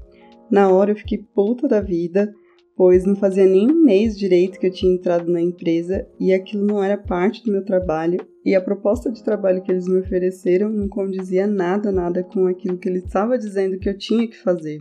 Na 0.50 0.70
hora 0.70 0.92
eu 0.92 0.96
fiquei 0.96 1.18
puta 1.18 1.68
da 1.68 1.82
vida, 1.82 2.34
pois 2.78 3.06
não 3.06 3.16
fazia 3.16 3.46
nem 3.46 3.70
um 3.70 3.84
mês 3.84 4.18
direito 4.18 4.58
que 4.58 4.68
eu 4.68 4.72
tinha 4.72 4.94
entrado 4.94 5.30
na 5.30 5.42
empresa 5.42 6.08
e 6.18 6.34
aquilo 6.34 6.66
não 6.66 6.82
era 6.82 6.98
parte 6.98 7.44
do 7.44 7.52
meu 7.52 7.64
trabalho 7.64 8.20
e 8.46 8.56
a 8.56 8.62
proposta 8.62 9.12
de 9.12 9.24
trabalho 9.24 9.62
que 9.62 9.72
eles 9.72 9.88
me 9.88 10.00
ofereceram 10.00 10.70
não 10.70 10.88
condizia 10.88 11.46
nada, 11.46 11.92
nada 11.92 12.24
com 12.24 12.48
aquilo 12.48 12.78
que 12.78 12.88
ele 12.88 13.00
estava 13.00 13.38
dizendo 13.38 13.78
que 13.78 13.90
eu 13.90 13.98
tinha 13.98 14.28
que 14.28 14.38
fazer. 14.38 14.80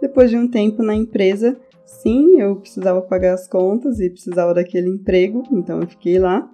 Depois 0.00 0.30
de 0.30 0.36
um 0.36 0.48
tempo 0.48 0.82
na 0.82 0.94
empresa, 0.94 1.58
Sim, 1.88 2.38
eu 2.38 2.56
precisava 2.56 3.00
pagar 3.00 3.32
as 3.32 3.48
contas 3.48 3.98
e 3.98 4.10
precisava 4.10 4.52
daquele 4.52 4.90
emprego, 4.90 5.42
então 5.50 5.80
eu 5.80 5.88
fiquei 5.88 6.18
lá. 6.18 6.46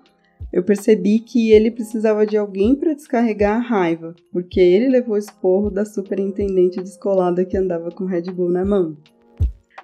Eu 0.52 0.62
percebi 0.62 1.18
que 1.18 1.50
ele 1.50 1.72
precisava 1.72 2.24
de 2.24 2.36
alguém 2.36 2.76
para 2.76 2.94
descarregar 2.94 3.56
a 3.56 3.60
raiva, 3.60 4.14
porque 4.30 4.60
ele 4.60 4.88
levou 4.88 5.16
o 5.16 5.18
esporro 5.18 5.70
da 5.70 5.84
superintendente 5.84 6.80
descolada 6.80 7.44
que 7.44 7.56
andava 7.56 7.90
com 7.90 8.04
Red 8.04 8.30
Bull 8.30 8.48
na 8.48 8.64
mão. 8.64 8.96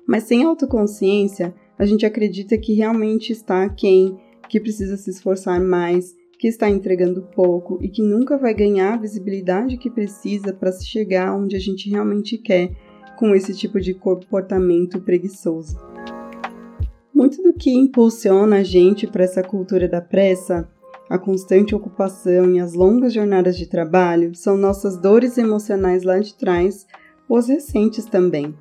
Mas 0.06 0.22
sem 0.22 0.44
autoconsciência, 0.44 1.52
a 1.76 1.84
gente 1.84 2.06
acredita 2.06 2.56
que 2.56 2.72
realmente 2.72 3.32
está 3.32 3.68
quem, 3.68 4.16
que 4.48 4.60
precisa 4.60 4.96
se 4.96 5.10
esforçar 5.10 5.60
mais, 5.60 6.14
que 6.38 6.46
está 6.46 6.70
entregando 6.70 7.22
pouco 7.34 7.76
e 7.82 7.88
que 7.88 8.02
nunca 8.02 8.38
vai 8.38 8.54
ganhar 8.54 8.94
a 8.94 8.98
visibilidade 8.98 9.76
que 9.76 9.90
precisa 9.90 10.52
para 10.52 10.70
se 10.70 10.86
chegar 10.86 11.36
onde 11.36 11.56
a 11.56 11.60
gente 11.60 11.90
realmente 11.90 12.38
quer 12.38 12.70
com 13.20 13.34
esse 13.34 13.54
tipo 13.54 13.78
de 13.78 13.92
comportamento 13.92 14.98
preguiçoso. 14.98 15.76
Muito 17.14 17.42
do 17.42 17.52
que 17.52 17.70
impulsiona 17.70 18.56
a 18.56 18.62
gente 18.62 19.06
para 19.06 19.24
essa 19.24 19.42
cultura 19.42 19.86
da 19.86 20.00
pressa, 20.00 20.66
a 21.06 21.18
constante 21.18 21.74
ocupação 21.74 22.50
e 22.54 22.58
as 22.58 22.72
longas 22.72 23.12
jornadas 23.12 23.58
de 23.58 23.68
trabalho 23.68 24.34
são 24.34 24.56
nossas 24.56 24.96
dores 24.96 25.36
emocionais 25.36 26.02
lá 26.02 26.18
de 26.18 26.34
trás, 26.34 26.86
ou 27.28 27.36
as 27.36 27.48
recentes 27.48 28.06
também. 28.06 28.54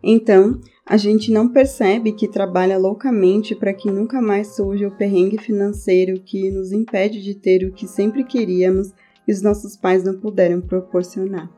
Então, 0.00 0.60
a 0.86 0.96
gente 0.96 1.32
não 1.32 1.48
percebe 1.48 2.12
que 2.12 2.28
trabalha 2.28 2.78
loucamente 2.78 3.56
para 3.56 3.74
que 3.74 3.90
nunca 3.90 4.22
mais 4.22 4.54
surja 4.54 4.86
o 4.86 4.96
perrengue 4.96 5.38
financeiro 5.38 6.20
que 6.20 6.52
nos 6.52 6.70
impede 6.70 7.20
de 7.20 7.34
ter 7.34 7.66
o 7.66 7.72
que 7.72 7.88
sempre 7.88 8.22
queríamos 8.22 8.92
e 9.26 9.32
os 9.32 9.42
nossos 9.42 9.76
pais 9.76 10.04
não 10.04 10.20
puderam 10.20 10.60
proporcionar. 10.60 11.50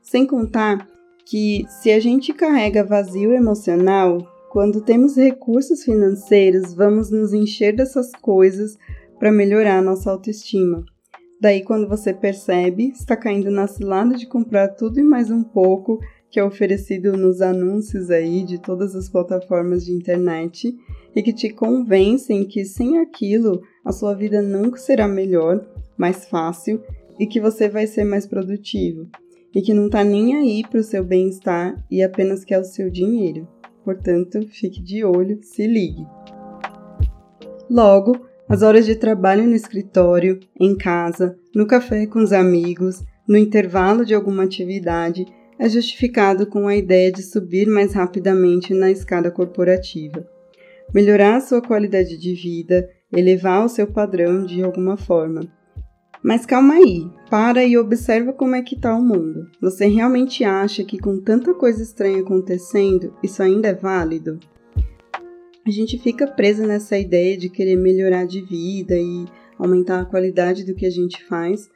Sem 0.00 0.24
contar 0.24 0.86
que 1.26 1.66
se 1.68 1.90
a 1.90 1.98
gente 1.98 2.32
carrega 2.32 2.84
vazio 2.84 3.32
emocional, 3.32 4.18
quando 4.48 4.80
temos 4.80 5.16
recursos 5.16 5.82
financeiros, 5.82 6.72
vamos 6.72 7.10
nos 7.10 7.32
encher 7.32 7.74
dessas 7.74 8.12
coisas 8.12 8.78
para 9.18 9.32
melhorar 9.32 9.82
nossa 9.82 10.08
autoestima. 10.08 10.84
Daí, 11.40 11.64
quando 11.64 11.88
você 11.88 12.14
percebe, 12.14 12.90
está 12.90 13.16
caindo 13.16 13.50
na 13.50 13.66
cilada 13.66 14.14
de 14.14 14.26
comprar 14.26 14.68
tudo 14.68 15.00
e 15.00 15.02
mais 15.02 15.28
um 15.28 15.42
pouco 15.42 15.98
que 16.30 16.38
é 16.38 16.44
oferecido 16.44 17.16
nos 17.16 17.42
anúncios 17.42 18.08
aí 18.08 18.44
de 18.44 18.58
todas 18.58 18.94
as 18.94 19.08
plataformas 19.08 19.84
de 19.84 19.92
internet 19.92 20.72
e 21.14 21.22
que 21.22 21.32
te 21.32 21.50
convencem 21.50 22.46
que 22.46 22.64
sem 22.64 22.98
aquilo 22.98 23.62
a 23.84 23.90
sua 23.90 24.14
vida 24.14 24.40
nunca 24.40 24.78
será 24.78 25.08
melhor, 25.08 25.66
mais 25.98 26.24
fácil 26.26 26.80
e 27.18 27.26
que 27.26 27.40
você 27.40 27.68
vai 27.68 27.86
ser 27.86 28.04
mais 28.04 28.26
produtivo 28.26 29.08
e 29.56 29.62
que 29.62 29.72
não 29.72 29.86
está 29.86 30.04
nem 30.04 30.36
aí 30.36 30.62
para 30.68 30.80
o 30.80 30.84
seu 30.84 31.02
bem-estar 31.02 31.82
e 31.90 32.02
apenas 32.02 32.44
quer 32.44 32.60
o 32.60 32.64
seu 32.64 32.90
dinheiro. 32.90 33.48
Portanto, 33.82 34.46
fique 34.48 34.82
de 34.82 35.02
olho, 35.02 35.38
se 35.42 35.66
ligue. 35.66 36.06
Logo, 37.70 38.20
As 38.48 38.62
horas 38.62 38.86
de 38.86 38.94
trabalho 38.94 39.44
no 39.44 39.56
escritório, 39.56 40.38
em 40.60 40.76
casa, 40.76 41.36
no 41.52 41.66
café 41.66 42.06
com 42.06 42.20
os 42.20 42.32
amigos, 42.32 43.02
no 43.26 43.36
intervalo 43.36 44.04
de 44.04 44.14
alguma 44.14 44.44
atividade, 44.44 45.26
é 45.58 45.68
justificado 45.68 46.46
com 46.46 46.68
a 46.68 46.76
ideia 46.76 47.10
de 47.10 47.24
subir 47.24 47.66
mais 47.66 47.92
rapidamente 47.92 48.72
na 48.72 48.88
escada 48.88 49.32
corporativa, 49.32 50.24
melhorar 50.94 51.36
a 51.36 51.40
sua 51.40 51.60
qualidade 51.60 52.16
de 52.16 52.34
vida, 52.34 52.88
elevar 53.12 53.64
o 53.64 53.68
seu 53.68 53.88
padrão 53.88 54.46
de 54.46 54.62
alguma 54.62 54.96
forma. 54.96 55.55
Mas 56.22 56.46
calma 56.46 56.74
aí, 56.74 57.08
para 57.30 57.64
e 57.64 57.76
observa 57.76 58.32
como 58.32 58.56
é 58.56 58.62
que 58.62 58.74
está 58.74 58.94
o 58.94 59.02
mundo. 59.02 59.48
Você 59.60 59.86
realmente 59.86 60.44
acha 60.44 60.84
que 60.84 60.98
com 60.98 61.20
tanta 61.20 61.54
coisa 61.54 61.82
estranha 61.82 62.20
acontecendo, 62.20 63.14
isso 63.22 63.42
ainda 63.42 63.68
é 63.68 63.74
válido? 63.74 64.38
a 65.66 65.70
gente 65.70 65.98
fica 65.98 66.28
presa 66.28 66.64
nessa 66.64 66.96
ideia 66.96 67.36
de 67.36 67.48
querer 67.48 67.74
melhorar 67.74 68.24
de 68.24 68.40
vida 68.40 68.94
e 68.96 69.24
aumentar 69.58 70.00
a 70.00 70.04
qualidade 70.04 70.64
do 70.64 70.74
que 70.74 70.86
a 70.86 70.90
gente 70.90 71.24
faz, 71.24 71.68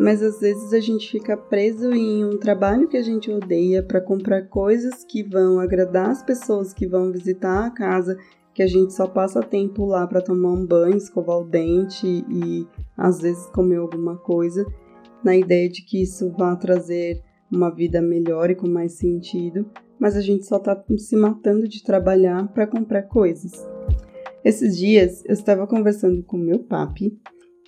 mas 0.00 0.22
às 0.22 0.40
vezes 0.40 0.72
a 0.72 0.80
gente 0.80 1.10
fica 1.10 1.36
preso 1.36 1.92
em 1.92 2.24
um 2.24 2.38
trabalho 2.38 2.88
que 2.88 2.96
a 2.96 3.02
gente 3.02 3.30
odeia 3.30 3.82
para 3.82 4.00
comprar 4.00 4.48
coisas 4.48 5.04
que 5.04 5.22
vão 5.22 5.60
agradar 5.60 6.08
as 6.08 6.22
pessoas 6.22 6.72
que 6.72 6.86
vão 6.86 7.12
visitar 7.12 7.66
a 7.66 7.70
casa, 7.70 8.16
que 8.54 8.62
a 8.62 8.66
gente 8.66 8.94
só 8.94 9.06
passa 9.06 9.42
tempo 9.42 9.84
lá 9.84 10.06
para 10.06 10.22
tomar 10.22 10.52
um 10.52 10.64
banho, 10.64 10.96
escovar 10.96 11.38
o 11.38 11.44
dente 11.44 12.06
e 12.06 12.66
às 12.96 13.20
vezes 13.20 13.46
comer 13.46 13.76
alguma 13.76 14.16
coisa, 14.16 14.64
na 15.24 15.36
ideia 15.36 15.68
de 15.68 15.82
que 15.84 16.00
isso 16.00 16.30
vai 16.30 16.56
trazer 16.58 17.20
uma 17.50 17.70
vida 17.70 18.00
melhor 18.00 18.50
e 18.50 18.54
com 18.54 18.68
mais 18.68 18.92
sentido, 18.92 19.68
mas 19.98 20.16
a 20.16 20.20
gente 20.20 20.46
só 20.46 20.56
está 20.56 20.80
se 20.98 21.16
matando 21.16 21.66
de 21.66 21.82
trabalhar 21.82 22.46
para 22.52 22.66
comprar 22.66 23.02
coisas. 23.02 23.66
Esses 24.44 24.76
dias 24.76 25.24
eu 25.24 25.32
estava 25.32 25.66
conversando 25.66 26.22
com 26.22 26.36
meu 26.36 26.58
papi 26.60 27.18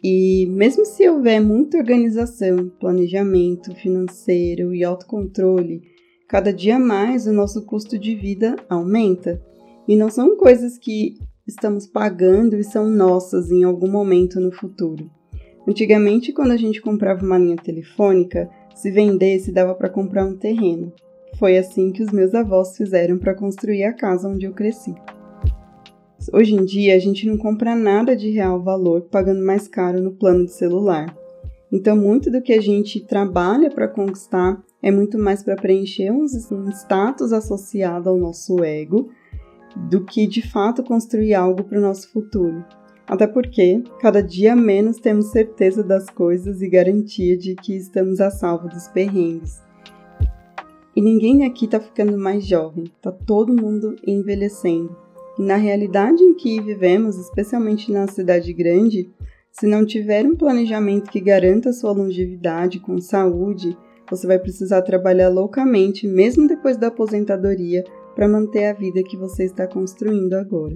e, 0.04 0.46
mesmo 0.50 0.84
se 0.84 1.08
houver 1.08 1.40
muita 1.40 1.78
organização, 1.78 2.70
planejamento 2.78 3.74
financeiro 3.74 4.74
e 4.74 4.84
autocontrole, 4.84 5.82
cada 6.28 6.52
dia 6.52 6.78
mais 6.78 7.26
o 7.26 7.32
nosso 7.32 7.64
custo 7.64 7.98
de 7.98 8.14
vida 8.14 8.56
aumenta. 8.68 9.42
E 9.88 9.96
não 9.96 10.10
são 10.10 10.36
coisas 10.36 10.76
que 10.76 11.16
estamos 11.46 11.86
pagando 11.86 12.56
e 12.56 12.64
são 12.64 12.88
nossas 12.88 13.50
em 13.50 13.62
algum 13.62 13.88
momento 13.88 14.40
no 14.40 14.50
futuro. 14.50 15.10
Antigamente, 15.68 16.32
quando 16.32 16.52
a 16.52 16.56
gente 16.56 16.80
comprava 16.80 17.24
uma 17.24 17.38
linha 17.38 17.56
telefônica, 17.56 18.48
se 18.74 18.90
vendesse 18.90 19.52
dava 19.52 19.74
para 19.74 19.88
comprar 19.88 20.24
um 20.24 20.36
terreno. 20.36 20.92
Foi 21.38 21.56
assim 21.56 21.92
que 21.92 22.02
os 22.02 22.10
meus 22.12 22.34
avós 22.34 22.76
fizeram 22.76 23.18
para 23.18 23.34
construir 23.34 23.84
a 23.84 23.92
casa 23.92 24.28
onde 24.28 24.46
eu 24.46 24.52
cresci. 24.52 24.94
Hoje 26.32 26.54
em 26.54 26.64
dia, 26.64 26.94
a 26.94 26.98
gente 26.98 27.26
não 27.26 27.36
compra 27.36 27.74
nada 27.74 28.16
de 28.16 28.30
real 28.30 28.62
valor 28.62 29.02
pagando 29.02 29.44
mais 29.44 29.68
caro 29.68 30.02
no 30.02 30.12
plano 30.12 30.44
de 30.44 30.52
celular. 30.52 31.16
Então, 31.70 31.96
muito 31.96 32.30
do 32.30 32.42
que 32.42 32.52
a 32.52 32.60
gente 32.60 33.00
trabalha 33.00 33.70
para 33.70 33.88
conquistar 33.88 34.60
é 34.82 34.90
muito 34.90 35.18
mais 35.18 35.42
para 35.42 35.56
preencher 35.56 36.10
um 36.10 36.24
status 36.70 37.32
associado 37.32 38.08
ao 38.08 38.16
nosso 38.16 38.62
ego 38.62 39.08
do 39.90 40.04
que 40.04 40.26
de 40.26 40.42
fato 40.42 40.82
construir 40.82 41.34
algo 41.34 41.64
para 41.64 41.78
o 41.78 41.82
nosso 41.82 42.10
futuro. 42.10 42.64
Até 43.06 43.26
porque, 43.26 43.84
cada 44.00 44.20
dia 44.20 44.56
menos 44.56 44.98
temos 44.98 45.30
certeza 45.30 45.82
das 45.82 46.10
coisas 46.10 46.60
e 46.60 46.68
garantia 46.68 47.36
de 47.36 47.54
que 47.54 47.76
estamos 47.76 48.20
a 48.20 48.30
salvo 48.30 48.68
dos 48.68 48.88
perrengues. 48.88 49.62
E 50.94 51.00
ninguém 51.00 51.44
aqui 51.44 51.68
tá 51.68 51.78
ficando 51.78 52.18
mais 52.18 52.44
jovem, 52.44 52.84
tá 53.00 53.12
todo 53.12 53.54
mundo 53.54 53.94
envelhecendo. 54.04 54.96
E 55.38 55.42
na 55.42 55.56
realidade 55.56 56.22
em 56.22 56.34
que 56.34 56.60
vivemos, 56.60 57.18
especialmente 57.18 57.92
na 57.92 58.08
cidade 58.08 58.52
grande, 58.52 59.10
se 59.52 59.66
não 59.66 59.86
tiver 59.86 60.26
um 60.26 60.34
planejamento 60.34 61.10
que 61.10 61.20
garanta 61.20 61.72
sua 61.72 61.92
longevidade 61.92 62.80
com 62.80 62.98
saúde, 62.98 63.76
você 64.10 64.26
vai 64.26 64.38
precisar 64.38 64.82
trabalhar 64.82 65.28
loucamente, 65.28 66.06
mesmo 66.06 66.48
depois 66.48 66.76
da 66.76 66.88
aposentadoria, 66.88 67.84
para 68.16 68.26
manter 68.26 68.64
a 68.64 68.72
vida 68.72 69.02
que 69.02 69.16
você 69.16 69.44
está 69.44 69.68
construindo 69.68 70.32
agora. 70.32 70.74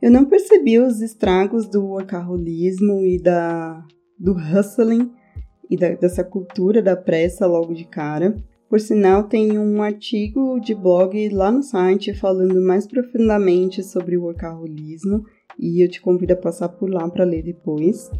Eu 0.00 0.10
não 0.10 0.24
percebi 0.24 0.78
os 0.78 1.00
estragos 1.00 1.66
do 1.66 1.84
workaholismo 1.84 3.04
e 3.04 3.20
da, 3.20 3.84
do 4.16 4.32
hustling 4.32 5.10
e 5.68 5.76
da, 5.76 5.94
dessa 5.94 6.22
cultura 6.22 6.80
da 6.80 6.96
pressa 6.96 7.44
logo 7.46 7.74
de 7.74 7.84
cara. 7.86 8.36
Por 8.70 8.78
sinal, 8.78 9.24
tem 9.24 9.58
um 9.58 9.82
artigo 9.82 10.60
de 10.60 10.74
blog 10.74 11.28
lá 11.30 11.50
no 11.50 11.62
site 11.62 12.14
falando 12.14 12.60
mais 12.62 12.86
profundamente 12.86 13.82
sobre 13.82 14.16
o 14.16 14.22
workaholismo 14.22 15.24
e 15.58 15.82
eu 15.84 15.88
te 15.88 16.00
convido 16.00 16.34
a 16.34 16.36
passar 16.36 16.68
por 16.68 16.88
lá 16.88 17.08
para 17.08 17.24
ler 17.24 17.42
depois. 17.42 18.10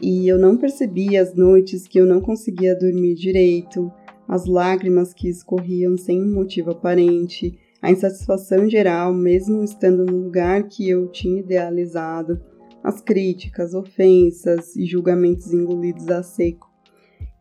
E 0.00 0.26
eu 0.26 0.36
não 0.36 0.56
percebi 0.56 1.16
as 1.16 1.34
noites 1.36 1.86
que 1.86 2.00
eu 2.00 2.06
não 2.06 2.20
conseguia 2.20 2.76
dormir 2.76 3.14
direito, 3.14 3.92
as 4.28 4.46
lágrimas 4.46 5.12
que 5.12 5.28
escorriam 5.28 5.96
sem 5.96 6.24
motivo 6.24 6.70
aparente, 6.70 7.58
a 7.80 7.90
insatisfação 7.90 8.68
geral, 8.70 9.12
mesmo 9.12 9.62
estando 9.62 10.06
no 10.06 10.24
lugar 10.24 10.64
que 10.64 10.88
eu 10.88 11.08
tinha 11.08 11.40
idealizado, 11.40 12.40
as 12.82 13.00
críticas, 13.00 13.74
ofensas 13.74 14.76
e 14.76 14.84
julgamentos 14.86 15.52
engolidos 15.52 16.08
a 16.08 16.22
seco. 16.22 16.70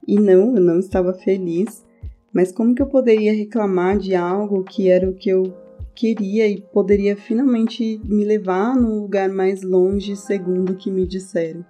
E 0.08 0.20
não, 0.20 0.56
eu 0.56 0.62
não 0.62 0.80
estava 0.80 1.13
feliz, 1.13 1.86
mas 2.34 2.52
como 2.52 2.74
que 2.74 2.82
eu 2.82 2.88
poderia 2.88 3.34
reclamar 3.34 3.98
de 3.98 4.15
algo 4.15 4.63
que 4.63 4.89
era 4.89 5.10
o 5.10 5.13
que 5.13 5.30
eu 5.30 5.54
queria 5.94 6.48
e 6.48 6.62
poderia 6.62 7.15
finalmente 7.15 8.02
me 8.04 8.24
levar 8.24 8.76
num 8.76 9.02
lugar 9.02 9.30
mais 9.30 9.62
longe, 9.62 10.15
segundo 10.15 10.72
o 10.72 10.76
que 10.76 10.89
me 10.89 11.06
disseram? 11.06 11.63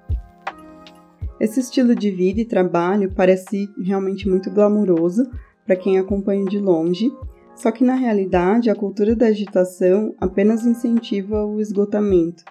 Esse 1.41 1.59
estilo 1.59 1.95
de 1.95 2.11
vida 2.11 2.39
e 2.39 2.45
trabalho 2.45 3.11
parece 3.13 3.67
realmente 3.83 4.29
muito 4.29 4.49
glamuroso 4.49 5.29
para 5.65 5.75
quem 5.75 5.97
acompanha 5.97 6.45
de 6.45 6.59
longe, 6.59 7.11
só 7.55 7.71
que 7.71 7.83
na 7.83 7.95
realidade 7.95 8.69
a 8.69 8.75
cultura 8.75 9.15
da 9.15 9.25
agitação 9.25 10.15
apenas 10.19 10.65
incentiva 10.65 11.45
o 11.45 11.59
esgotamento 11.59 12.43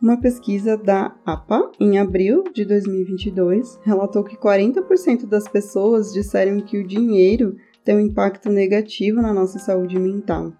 uma 0.00 0.18
pesquisa 0.18 0.78
da 0.78 1.14
APA, 1.26 1.70
em 1.78 1.98
abril 1.98 2.44
de 2.54 2.64
2022, 2.64 3.78
relatou 3.84 4.24
que 4.24 4.34
40% 4.34 5.26
das 5.26 5.46
pessoas 5.46 6.10
disseram 6.10 6.58
que 6.60 6.78
o 6.78 6.86
dinheiro 6.86 7.56
tem 7.84 7.96
um 7.96 8.00
impacto 8.00 8.48
negativo 8.48 9.20
na 9.20 9.34
nossa 9.34 9.58
saúde 9.58 9.98
mental. 9.98 10.54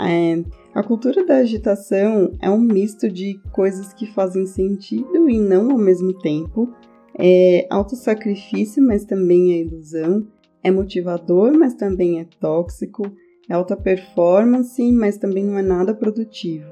É, 0.00 0.42
a 0.74 0.82
cultura 0.82 1.24
da 1.24 1.36
agitação 1.36 2.32
é 2.42 2.50
um 2.50 2.58
misto 2.58 3.08
de 3.08 3.40
coisas 3.52 3.92
que 3.92 4.12
fazem 4.12 4.44
sentido 4.44 5.30
e 5.30 5.38
não 5.38 5.70
ao 5.70 5.78
mesmo 5.78 6.12
tempo. 6.18 6.68
É 7.16 7.64
autossacrifício, 7.70 8.82
mas 8.82 9.04
também 9.04 9.52
é 9.52 9.60
ilusão. 9.60 10.26
É 10.64 10.72
motivador, 10.72 11.56
mas 11.56 11.74
também 11.74 12.18
é 12.18 12.26
tóxico. 12.40 13.04
É 13.48 13.54
alta 13.54 13.76
performance, 13.76 14.82
mas 14.90 15.16
também 15.16 15.44
não 15.44 15.56
é 15.56 15.62
nada 15.62 15.94
produtivo. 15.94 16.66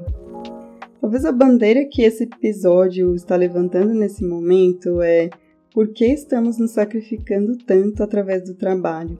Talvez 1.00 1.24
a 1.24 1.30
bandeira 1.30 1.84
que 1.84 2.02
esse 2.02 2.24
episódio 2.24 3.14
está 3.14 3.36
levantando 3.36 3.94
nesse 3.94 4.24
momento 4.24 5.00
é 5.00 5.30
por 5.72 5.88
que 5.88 6.06
estamos 6.06 6.58
nos 6.58 6.72
sacrificando 6.72 7.56
tanto 7.56 8.02
através 8.02 8.44
do 8.44 8.54
trabalho? 8.54 9.18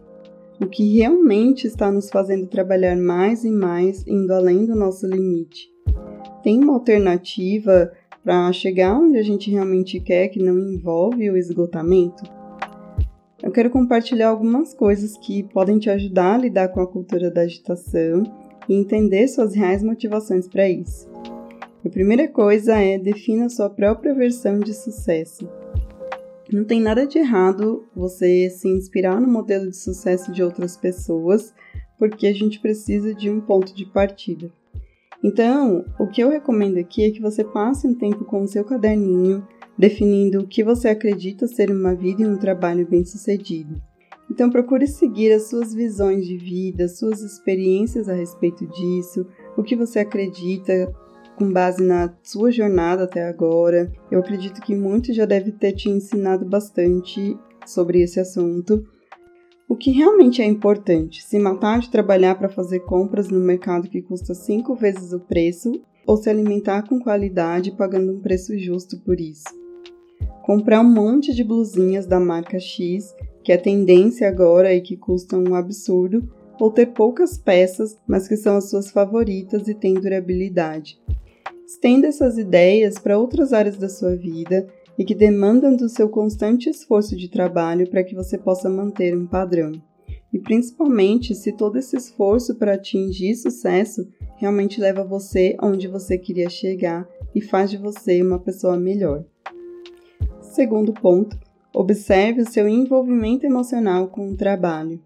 O 0.62 0.66
que 0.66 0.96
realmente 0.96 1.66
está 1.66 1.90
nos 1.90 2.08
fazendo 2.08 2.46
trabalhar 2.46 2.96
mais 2.96 3.42
e 3.42 3.50
mais, 3.50 4.06
indo 4.06 4.32
além 4.32 4.64
do 4.64 4.76
nosso 4.76 5.08
limite? 5.08 5.68
Tem 6.40 6.62
uma 6.62 6.74
alternativa 6.74 7.90
para 8.22 8.52
chegar 8.52 8.96
onde 8.96 9.18
a 9.18 9.22
gente 9.22 9.50
realmente 9.50 9.98
quer 9.98 10.28
que 10.28 10.40
não 10.40 10.56
envolve 10.56 11.28
o 11.28 11.36
esgotamento? 11.36 12.22
Eu 13.42 13.50
quero 13.50 13.70
compartilhar 13.70 14.28
algumas 14.28 14.72
coisas 14.72 15.16
que 15.16 15.42
podem 15.42 15.80
te 15.80 15.90
ajudar 15.90 16.36
a 16.36 16.38
lidar 16.38 16.68
com 16.68 16.80
a 16.80 16.86
cultura 16.86 17.28
da 17.28 17.40
agitação 17.40 18.22
e 18.68 18.74
entender 18.74 19.26
suas 19.26 19.56
reais 19.56 19.82
motivações 19.82 20.46
para 20.46 20.68
isso. 20.68 21.10
A 21.84 21.88
primeira 21.88 22.28
coisa 22.28 22.76
é 22.76 22.96
defina 22.96 23.48
sua 23.48 23.68
própria 23.68 24.14
versão 24.14 24.60
de 24.60 24.72
sucesso. 24.72 25.48
Não 26.52 26.64
tem 26.64 26.82
nada 26.82 27.06
de 27.06 27.18
errado 27.18 27.88
você 27.96 28.50
se 28.50 28.68
inspirar 28.68 29.18
no 29.18 29.26
modelo 29.26 29.70
de 29.70 29.76
sucesso 29.76 30.30
de 30.30 30.42
outras 30.42 30.76
pessoas, 30.76 31.54
porque 31.98 32.26
a 32.26 32.32
gente 32.34 32.60
precisa 32.60 33.14
de 33.14 33.30
um 33.30 33.40
ponto 33.40 33.74
de 33.74 33.86
partida. 33.86 34.52
Então, 35.24 35.84
o 35.98 36.06
que 36.06 36.22
eu 36.22 36.28
recomendo 36.28 36.76
aqui 36.76 37.04
é 37.04 37.10
que 37.10 37.22
você 37.22 37.42
passe 37.42 37.86
um 37.86 37.94
tempo 37.94 38.26
com 38.26 38.42
o 38.42 38.46
seu 38.46 38.64
caderninho, 38.64 39.46
definindo 39.78 40.40
o 40.40 40.46
que 40.46 40.62
você 40.62 40.88
acredita 40.88 41.46
ser 41.46 41.70
uma 41.70 41.94
vida 41.94 42.22
e 42.22 42.26
um 42.26 42.36
trabalho 42.36 42.86
bem-sucedido. 42.86 43.80
Então, 44.30 44.50
procure 44.50 44.86
seguir 44.86 45.32
as 45.32 45.48
suas 45.48 45.72
visões 45.72 46.26
de 46.26 46.36
vida, 46.36 46.86
suas 46.86 47.22
experiências 47.22 48.10
a 48.10 48.14
respeito 48.14 48.66
disso, 48.66 49.26
o 49.56 49.62
que 49.62 49.76
você 49.76 50.00
acredita, 50.00 50.92
com 51.42 51.52
base 51.52 51.82
na 51.82 52.14
sua 52.22 52.52
jornada 52.52 53.02
até 53.02 53.24
agora. 53.24 53.92
Eu 54.08 54.20
acredito 54.20 54.60
que 54.60 54.76
muito 54.76 55.12
já 55.12 55.24
deve 55.24 55.50
ter 55.50 55.72
te 55.72 55.88
ensinado 55.90 56.44
bastante 56.44 57.36
sobre 57.66 58.00
esse 58.00 58.20
assunto. 58.20 58.86
O 59.68 59.74
que 59.74 59.90
realmente 59.90 60.40
é 60.40 60.44
importante? 60.44 61.20
Se 61.20 61.40
matar 61.40 61.80
de 61.80 61.90
trabalhar 61.90 62.36
para 62.36 62.48
fazer 62.48 62.80
compras 62.80 63.28
no 63.28 63.40
mercado 63.40 63.88
que 63.88 64.00
custa 64.00 64.34
cinco 64.34 64.76
vezes 64.76 65.12
o 65.12 65.18
preço 65.18 65.72
ou 66.06 66.16
se 66.16 66.30
alimentar 66.30 66.86
com 66.88 67.00
qualidade 67.00 67.72
pagando 67.72 68.12
um 68.12 68.20
preço 68.20 68.56
justo 68.56 69.00
por 69.00 69.20
isso. 69.20 69.48
Comprar 70.44 70.80
um 70.80 70.92
monte 70.92 71.34
de 71.34 71.42
blusinhas 71.42 72.06
da 72.06 72.20
marca 72.20 72.60
X, 72.60 73.12
que 73.42 73.50
é 73.50 73.56
tendência 73.56 74.28
agora 74.28 74.72
e 74.72 74.80
que 74.80 74.96
custam 74.96 75.42
um 75.42 75.56
absurdo, 75.56 76.22
ou 76.60 76.70
ter 76.70 76.86
poucas 76.86 77.36
peças, 77.36 77.98
mas 78.06 78.28
que 78.28 78.36
são 78.36 78.56
as 78.56 78.70
suas 78.70 78.92
favoritas 78.92 79.66
e 79.66 79.74
têm 79.74 79.94
durabilidade. 79.94 81.00
Estenda 81.72 82.06
essas 82.06 82.36
ideias 82.36 82.98
para 82.98 83.18
outras 83.18 83.50
áreas 83.50 83.78
da 83.78 83.88
sua 83.88 84.14
vida 84.14 84.68
e 84.98 85.04
que 85.06 85.14
demandam 85.14 85.74
do 85.74 85.88
seu 85.88 86.06
constante 86.06 86.68
esforço 86.68 87.16
de 87.16 87.30
trabalho 87.30 87.88
para 87.88 88.04
que 88.04 88.14
você 88.14 88.36
possa 88.36 88.68
manter 88.68 89.16
um 89.16 89.26
padrão. 89.26 89.72
E 90.30 90.38
principalmente 90.38 91.34
se 91.34 91.50
todo 91.50 91.78
esse 91.78 91.96
esforço 91.96 92.56
para 92.56 92.74
atingir 92.74 93.34
sucesso 93.36 94.06
realmente 94.36 94.78
leva 94.78 95.02
você 95.02 95.56
onde 95.62 95.88
você 95.88 96.18
queria 96.18 96.50
chegar 96.50 97.08
e 97.34 97.40
faz 97.40 97.70
de 97.70 97.78
você 97.78 98.20
uma 98.20 98.38
pessoa 98.38 98.76
melhor. 98.76 99.24
Segundo 100.42 100.92
ponto, 100.92 101.38
observe 101.74 102.42
o 102.42 102.50
seu 102.50 102.68
envolvimento 102.68 103.46
emocional 103.46 104.08
com 104.08 104.30
o 104.30 104.36
trabalho. 104.36 105.00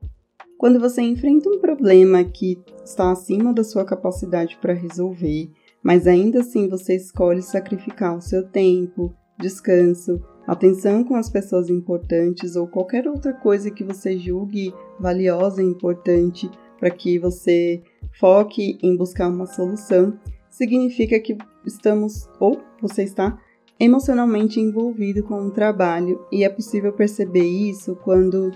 Quando 0.58 0.80
você 0.80 1.00
enfrenta 1.00 1.48
um 1.48 1.60
problema 1.60 2.24
que 2.24 2.58
está 2.84 3.12
acima 3.12 3.52
da 3.52 3.62
sua 3.62 3.84
capacidade 3.84 4.58
para 4.60 4.72
resolver, 4.72 5.48
mas 5.86 6.08
ainda 6.08 6.40
assim 6.40 6.68
você 6.68 6.96
escolhe 6.96 7.40
sacrificar 7.40 8.16
o 8.16 8.20
seu 8.20 8.42
tempo, 8.42 9.14
descanso, 9.38 10.20
atenção 10.44 11.04
com 11.04 11.14
as 11.14 11.30
pessoas 11.30 11.70
importantes 11.70 12.56
ou 12.56 12.66
qualquer 12.66 13.06
outra 13.06 13.32
coisa 13.32 13.70
que 13.70 13.84
você 13.84 14.18
julgue 14.18 14.74
valiosa 14.98 15.62
e 15.62 15.64
importante 15.64 16.50
para 16.80 16.90
que 16.90 17.20
você 17.20 17.80
foque 18.18 18.76
em 18.82 18.96
buscar 18.96 19.28
uma 19.28 19.46
solução, 19.46 20.18
significa 20.50 21.20
que 21.20 21.38
estamos 21.64 22.28
ou 22.40 22.60
você 22.82 23.04
está 23.04 23.38
emocionalmente 23.78 24.58
envolvido 24.58 25.22
com 25.22 25.46
o 25.46 25.52
trabalho. 25.52 26.20
E 26.32 26.42
é 26.42 26.48
possível 26.48 26.92
perceber 26.94 27.46
isso 27.46 27.94
quando 28.02 28.50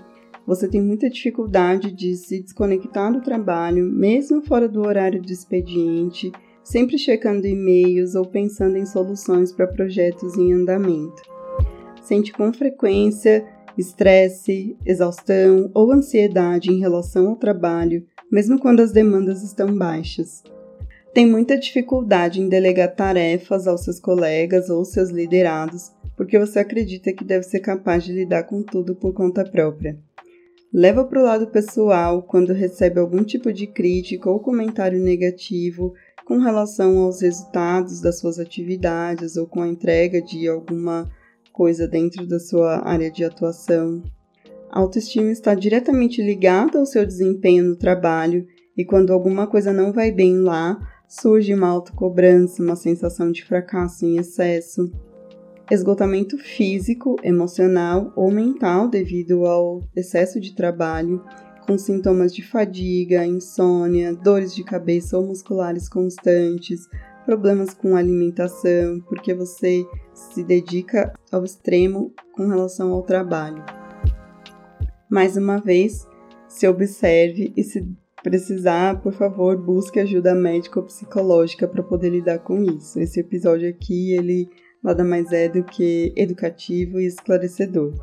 você 0.45 0.66
tem 0.66 0.83
muita 0.83 1.09
dificuldade 1.09 1.93
de 1.93 2.16
se 2.16 2.43
desconectar 2.43 3.12
do 3.12 3.21
trabalho, 3.21 3.85
mesmo 3.85 4.43
fora 4.43 4.69
do 4.69 4.81
horário 4.81 5.21
de 5.21 5.33
expediente, 5.33 6.33
sempre 6.71 6.97
checando 6.97 7.49
e-mails 7.49 8.15
ou 8.15 8.25
pensando 8.25 8.77
em 8.77 8.87
soluções 8.87 9.53
para 9.53 9.67
projetos 9.67 10.37
em 10.37 10.53
andamento. 10.53 11.21
Sente 12.01 12.33
com 12.33 12.53
frequência 12.53 13.45
estresse, 13.77 14.77
exaustão 14.87 15.69
ou 15.75 15.91
ansiedade 15.91 16.71
em 16.71 16.79
relação 16.79 17.29
ao 17.29 17.37
trabalho, 17.37 18.07
mesmo 18.31 18.57
quando 18.57 18.81
as 18.81 18.93
demandas 18.93 19.43
estão 19.43 19.75
baixas. 19.75 20.45
Tem 21.13 21.27
muita 21.27 21.59
dificuldade 21.59 22.41
em 22.41 22.49
delegar 22.49 22.95
tarefas 22.95 23.67
aos 23.67 23.83
seus 23.83 23.99
colegas 23.99 24.71
ou 24.71 24.85
seus 24.85 25.11
liderados, 25.11 25.91
porque 26.17 26.39
você 26.39 26.61
acredita 26.61 27.13
que 27.13 27.25
deve 27.25 27.43
ser 27.43 27.61
capaz 27.61 28.05
de 28.05 28.13
lidar 28.13 28.45
com 28.45 28.63
tudo 28.63 28.95
por 28.95 29.13
conta 29.13 29.45
própria. 29.45 29.99
Leva 30.73 31.05
para 31.05 31.21
o 31.21 31.25
lado 31.25 31.49
pessoal 31.49 32.23
quando 32.23 32.53
recebe 32.53 33.01
algum 33.01 33.25
tipo 33.25 33.53
de 33.53 33.67
crítica 33.67 34.31
ou 34.31 34.39
comentário 34.39 35.01
negativo 35.01 35.95
com 36.31 36.38
relação 36.38 36.99
aos 36.99 37.23
resultados 37.23 38.01
das 38.01 38.21
suas 38.21 38.38
atividades 38.38 39.37
ou 39.37 39.49
com 39.49 39.62
a 39.62 39.66
entrega 39.66 40.23
de 40.23 40.47
alguma 40.47 41.11
coisa 41.53 41.88
dentro 41.88 42.25
da 42.25 42.38
sua 42.38 42.88
área 42.88 43.11
de 43.11 43.25
atuação. 43.25 44.01
A 44.71 44.79
autoestima 44.79 45.33
está 45.33 45.57
diretamente 45.57 46.23
ligada 46.23 46.79
ao 46.79 46.87
seu 46.87 47.05
desempenho 47.05 47.64
no 47.64 47.75
trabalho 47.75 48.47
e 48.77 48.85
quando 48.85 49.12
alguma 49.12 49.49
coisa 49.49 49.73
não 49.73 49.93
vai 49.93 50.12
bem 50.12 50.38
lá, 50.38 50.79
surge 51.09 51.53
uma 51.53 51.66
autocobrança, 51.66 52.62
uma 52.62 52.77
sensação 52.77 53.33
de 53.33 53.45
fracasso 53.45 54.07
em 54.07 54.16
excesso 54.16 54.88
esgotamento 55.69 56.38
físico, 56.38 57.16
emocional 57.25 58.12
ou 58.14 58.31
mental 58.31 58.87
devido 58.87 59.47
ao 59.47 59.83
excesso 59.97 60.38
de 60.38 60.55
trabalho, 60.55 61.25
com 61.71 61.79
sintomas 61.79 62.35
de 62.35 62.43
fadiga, 62.43 63.25
insônia, 63.25 64.13
dores 64.13 64.53
de 64.53 64.65
cabeça 64.65 65.17
ou 65.17 65.25
musculares 65.25 65.89
constantes, 65.89 66.89
problemas 67.25 67.73
com 67.73 67.95
alimentação, 67.95 68.99
porque 69.03 69.33
você 69.33 69.87
se 70.13 70.43
dedica 70.43 71.13
ao 71.31 71.45
extremo 71.45 72.13
com 72.33 72.49
relação 72.49 72.91
ao 72.91 73.05
trabalho. 73.05 73.65
Mais 75.09 75.37
uma 75.37 75.59
vez, 75.59 76.09
se 76.49 76.67
observe 76.67 77.53
e 77.57 77.63
se 77.63 77.87
precisar, 78.21 79.01
por 79.01 79.13
favor, 79.13 79.57
busque 79.57 80.01
ajuda 80.01 80.35
médica 80.35 80.81
ou 80.81 80.87
psicológica 80.87 81.69
para 81.69 81.85
poder 81.85 82.11
lidar 82.11 82.41
com 82.41 82.65
isso. 82.65 82.99
Esse 82.99 83.21
episódio 83.21 83.69
aqui, 83.69 84.13
ele 84.13 84.49
nada 84.83 85.05
mais 85.05 85.31
é 85.31 85.49
do 85.49 85.63
que 85.63 86.13
educativo 86.17 86.99
e 86.99 87.07
esclarecedor. 87.07 87.95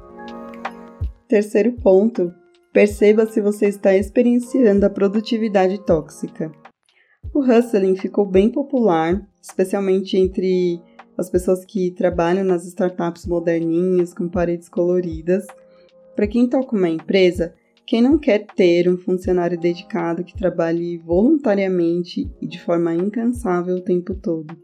Terceiro 1.28 1.74
ponto: 1.74 2.34
perceba 2.78 3.26
se 3.26 3.42
você 3.42 3.66
está 3.66 3.98
experienciando 3.98 4.86
a 4.86 4.90
produtividade 4.92 5.84
tóxica. 5.84 6.52
O 7.34 7.40
hustling 7.40 7.96
ficou 7.96 8.24
bem 8.24 8.52
popular, 8.52 9.20
especialmente 9.42 10.16
entre 10.16 10.80
as 11.18 11.28
pessoas 11.28 11.66
que 11.66 11.90
trabalham 11.90 12.44
nas 12.44 12.68
startups 12.68 13.26
moderninhas 13.26 14.14
com 14.14 14.30
paredes 14.30 14.70
coloridas. 14.70 15.48
Para 16.16 16.28
quem 16.28 16.48
toca 16.48 16.76
uma 16.76 16.88
empresa, 16.88 17.56
quem 17.84 18.00
não 18.00 18.20
quer 18.20 18.46
ter 18.46 18.88
um 18.88 18.96
funcionário 18.96 19.60
dedicado 19.60 20.24
que 20.24 20.38
trabalhe 20.38 21.00
voluntariamente 21.00 22.30
e 22.40 22.46
de 22.46 22.62
forma 22.62 22.94
incansável 22.94 23.78
o 23.78 23.84
tempo 23.84 24.14
todo? 24.14 24.56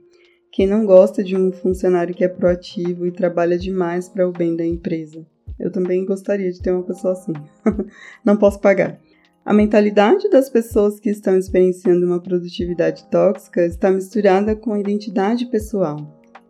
Quem 0.52 0.68
não 0.68 0.86
gosta 0.86 1.24
de 1.24 1.36
um 1.36 1.52
funcionário 1.52 2.14
que 2.14 2.24
é 2.24 2.28
proativo 2.28 3.08
e 3.08 3.12
trabalha 3.12 3.58
demais 3.58 4.08
para 4.08 4.30
o 4.30 4.32
bem 4.32 4.56
da 4.56 4.64
empresa? 4.64 5.26
Eu 5.60 5.72
também 5.72 6.06
gostaria 6.06 6.52
de 6.52 6.62
ter 6.62 6.72
uma 6.72 6.84
pessoa 6.84 7.14
assim. 7.14 7.34
não 8.24 8.38
posso 8.38 8.60
pagar. 8.60 9.00
A 9.46 9.54
mentalidade 9.54 10.30
das 10.30 10.50
pessoas 10.50 11.00
que 11.00 11.10
estão 11.10 11.38
experienciando 11.38 12.06
uma 12.06 12.22
produtividade 12.22 13.06
tóxica 13.10 13.66
está 13.66 13.92
misturada 13.92 14.56
com 14.56 14.74
a 14.74 14.80
identidade 14.80 15.46
pessoal. 15.48 15.98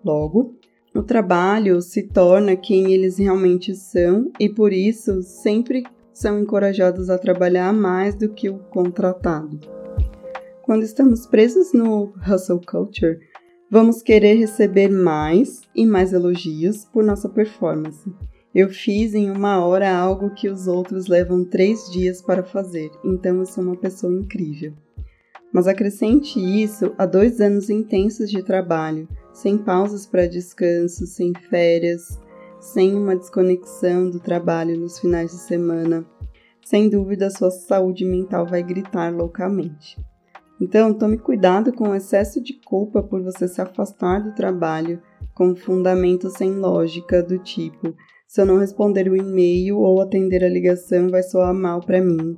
Logo, 0.03 0.55
o 0.95 1.01
trabalho 1.01 1.81
se 1.81 2.03
torna 2.03 2.55
quem 2.55 2.93
eles 2.93 3.17
realmente 3.17 3.75
são 3.75 4.31
e 4.39 4.47
por 4.47 4.71
isso 4.71 5.23
sempre 5.23 5.83
são 6.13 6.39
encorajados 6.39 7.09
a 7.09 7.17
trabalhar 7.17 7.73
mais 7.73 8.13
do 8.13 8.29
que 8.29 8.47
o 8.49 8.59
contratado. 8.59 9.59
Quando 10.61 10.83
estamos 10.83 11.25
presos 11.25 11.73
no 11.73 12.13
hustle 12.27 12.61
culture, 12.63 13.17
Vamos 13.73 14.03
querer 14.03 14.35
receber 14.35 14.87
mais 14.87 15.63
e 15.75 15.83
mais 15.83 16.13
elogios 16.13 16.85
por 16.85 17.03
nossa 17.03 17.27
performance. 17.27 18.07
Eu 18.53 18.69
fiz 18.69 19.15
em 19.15 19.31
uma 19.31 19.65
hora 19.65 19.91
algo 19.91 20.29
que 20.29 20.47
os 20.47 20.67
outros 20.67 21.07
levam 21.07 21.43
três 21.43 21.89
dias 21.89 22.21
para 22.21 22.43
fazer, 22.43 22.91
então 23.03 23.39
eu 23.39 23.45
sou 23.47 23.63
uma 23.63 23.75
pessoa 23.75 24.13
incrível. 24.13 24.73
Mas 25.51 25.67
acrescente 25.67 26.39
isso 26.39 26.93
a 26.95 27.07
dois 27.07 27.41
anos 27.41 27.71
intensos 27.71 28.29
de 28.29 28.43
trabalho, 28.43 29.07
sem 29.33 29.57
pausas 29.57 30.05
para 30.05 30.27
descanso, 30.27 31.07
sem 31.07 31.33
férias, 31.49 32.19
sem 32.59 32.93
uma 32.95 33.15
desconexão 33.15 34.07
do 34.07 34.19
trabalho 34.19 34.79
nos 34.79 34.99
finais 34.99 35.31
de 35.31 35.37
semana. 35.37 36.05
Sem 36.63 36.89
dúvida, 36.89 37.31
sua 37.31 37.49
saúde 37.49 38.05
mental 38.05 38.45
vai 38.45 38.61
gritar 38.61 39.11
loucamente. 39.11 39.97
Então, 40.61 40.93
tome 40.93 41.17
cuidado 41.17 41.73
com 41.73 41.89
o 41.89 41.95
excesso 41.95 42.39
de 42.39 42.53
culpa 42.53 43.01
por 43.01 43.21
você 43.21 43.47
se 43.47 43.59
afastar 43.59 44.23
do 44.23 44.33
trabalho 44.33 45.01
com 45.33 45.55
fundamento 45.55 46.29
sem 46.29 46.51
lógica 46.51 47.21
do 47.21 47.37
tipo: 47.39 47.95
se 48.33 48.41
eu 48.41 48.47
não 48.47 48.57
responder 48.57 49.07
o 49.07 49.15
e-mail 49.15 49.77
ou 49.77 50.01
atender 50.01 50.43
a 50.43 50.49
ligação, 50.49 51.07
vai 51.07 51.21
soar 51.21 51.53
mal 51.53 51.79
para 51.81 52.01
mim. 52.01 52.35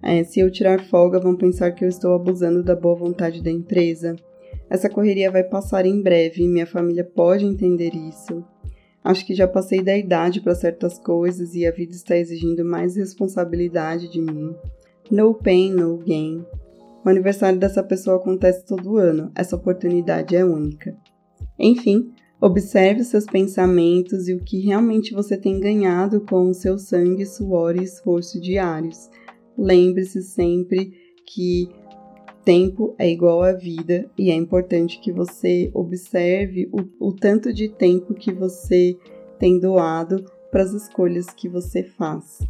É, 0.00 0.22
se 0.22 0.38
eu 0.38 0.48
tirar 0.48 0.84
folga, 0.84 1.18
vão 1.18 1.34
pensar 1.34 1.72
que 1.72 1.84
eu 1.84 1.88
estou 1.88 2.14
abusando 2.14 2.62
da 2.62 2.76
boa 2.76 2.94
vontade 2.94 3.42
da 3.42 3.50
empresa. 3.50 4.14
Essa 4.70 4.88
correria 4.88 5.32
vai 5.32 5.42
passar 5.42 5.84
em 5.84 6.00
breve, 6.00 6.46
minha 6.46 6.64
família 6.64 7.02
pode 7.02 7.44
entender 7.44 7.92
isso. 7.92 8.44
Acho 9.02 9.26
que 9.26 9.34
já 9.34 9.48
passei 9.48 9.82
da 9.82 9.98
idade 9.98 10.40
para 10.40 10.54
certas 10.54 10.96
coisas 10.96 11.56
e 11.56 11.66
a 11.66 11.72
vida 11.72 11.90
está 11.90 12.16
exigindo 12.16 12.64
mais 12.64 12.94
responsabilidade 12.94 14.12
de 14.12 14.20
mim. 14.20 14.54
No 15.10 15.34
pain, 15.34 15.72
no 15.72 15.98
gain. 15.98 16.46
O 17.04 17.08
aniversário 17.08 17.58
dessa 17.58 17.82
pessoa 17.82 18.18
acontece 18.18 18.64
todo 18.64 18.96
ano, 18.96 19.32
essa 19.34 19.56
oportunidade 19.56 20.36
é 20.36 20.44
única. 20.44 20.96
Enfim, 21.58 22.12
observe 22.42 23.04
seus 23.04 23.24
pensamentos 23.24 24.26
e 24.26 24.34
o 24.34 24.42
que 24.42 24.58
realmente 24.58 25.14
você 25.14 25.36
tem 25.36 25.60
ganhado 25.60 26.20
com 26.22 26.50
o 26.50 26.54
seu 26.54 26.76
sangue, 26.76 27.24
suor 27.24 27.76
e 27.76 27.84
esforço 27.84 28.40
diários. 28.40 29.08
Lembre-se 29.56 30.20
sempre 30.22 30.92
que 31.24 31.68
tempo 32.44 32.96
é 32.98 33.08
igual 33.08 33.44
à 33.44 33.52
vida 33.52 34.10
e 34.18 34.28
é 34.28 34.34
importante 34.34 35.00
que 35.00 35.12
você 35.12 35.70
observe 35.72 36.68
o, 36.72 37.08
o 37.08 37.12
tanto 37.12 37.52
de 37.52 37.68
tempo 37.68 38.12
que 38.12 38.32
você 38.32 38.96
tem 39.38 39.60
doado 39.60 40.24
para 40.50 40.64
as 40.64 40.72
escolhas 40.72 41.26
que 41.26 41.48
você 41.48 41.84
faz. 41.84 42.40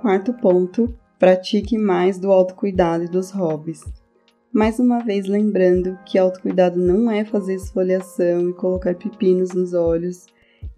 Quarto 0.00 0.32
ponto: 0.32 0.94
Pratique 1.18 1.76
mais 1.76 2.18
do 2.18 2.32
autocuidado 2.32 3.04
e 3.04 3.08
dos 3.08 3.30
hobbies. 3.30 3.82
Mais 4.54 4.78
uma 4.78 5.00
vez 5.00 5.26
lembrando 5.26 5.98
que 6.06 6.16
autocuidado 6.16 6.78
não 6.78 7.10
é 7.10 7.24
fazer 7.24 7.54
esfoliação 7.54 8.50
e 8.50 8.52
colocar 8.52 8.94
pepinos 8.94 9.52
nos 9.52 9.74
olhos. 9.74 10.26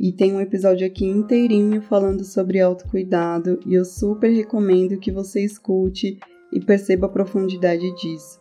E 0.01 0.13
tem 0.13 0.33
um 0.33 0.41
episódio 0.41 0.87
aqui 0.87 1.05
inteirinho 1.05 1.83
falando 1.83 2.25
sobre 2.25 2.59
autocuidado 2.59 3.61
e 3.67 3.75
eu 3.75 3.85
super 3.85 4.31
recomendo 4.31 4.99
que 4.99 5.13
você 5.13 5.45
escute 5.45 6.19
e 6.51 6.59
perceba 6.59 7.05
a 7.05 7.11
profundidade 7.11 7.95
disso. 7.97 8.41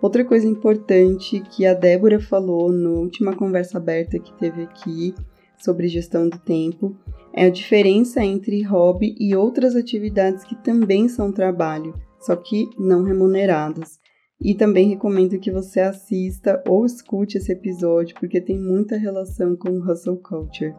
Outra 0.00 0.24
coisa 0.24 0.46
importante 0.46 1.40
que 1.40 1.66
a 1.66 1.74
Débora 1.74 2.20
falou 2.20 2.70
na 2.70 2.90
última 2.90 3.34
conversa 3.34 3.78
aberta 3.78 4.20
que 4.20 4.32
teve 4.34 4.62
aqui 4.62 5.12
sobre 5.58 5.88
gestão 5.88 6.28
do 6.28 6.38
tempo 6.38 6.94
é 7.34 7.46
a 7.46 7.50
diferença 7.50 8.22
entre 8.22 8.62
hobby 8.62 9.16
e 9.18 9.34
outras 9.34 9.74
atividades 9.74 10.44
que 10.44 10.54
também 10.54 11.08
são 11.08 11.32
trabalho, 11.32 11.92
só 12.20 12.36
que 12.36 12.70
não 12.78 13.02
remuneradas. 13.02 14.05
E 14.40 14.54
também 14.54 14.88
recomendo 14.88 15.38
que 15.38 15.50
você 15.50 15.80
assista 15.80 16.62
ou 16.68 16.84
escute 16.84 17.38
esse 17.38 17.52
episódio, 17.52 18.14
porque 18.20 18.40
tem 18.40 18.58
muita 18.58 18.96
relação 18.96 19.56
com 19.56 19.70
o 19.70 19.90
hustle 19.90 20.18
culture. 20.18 20.74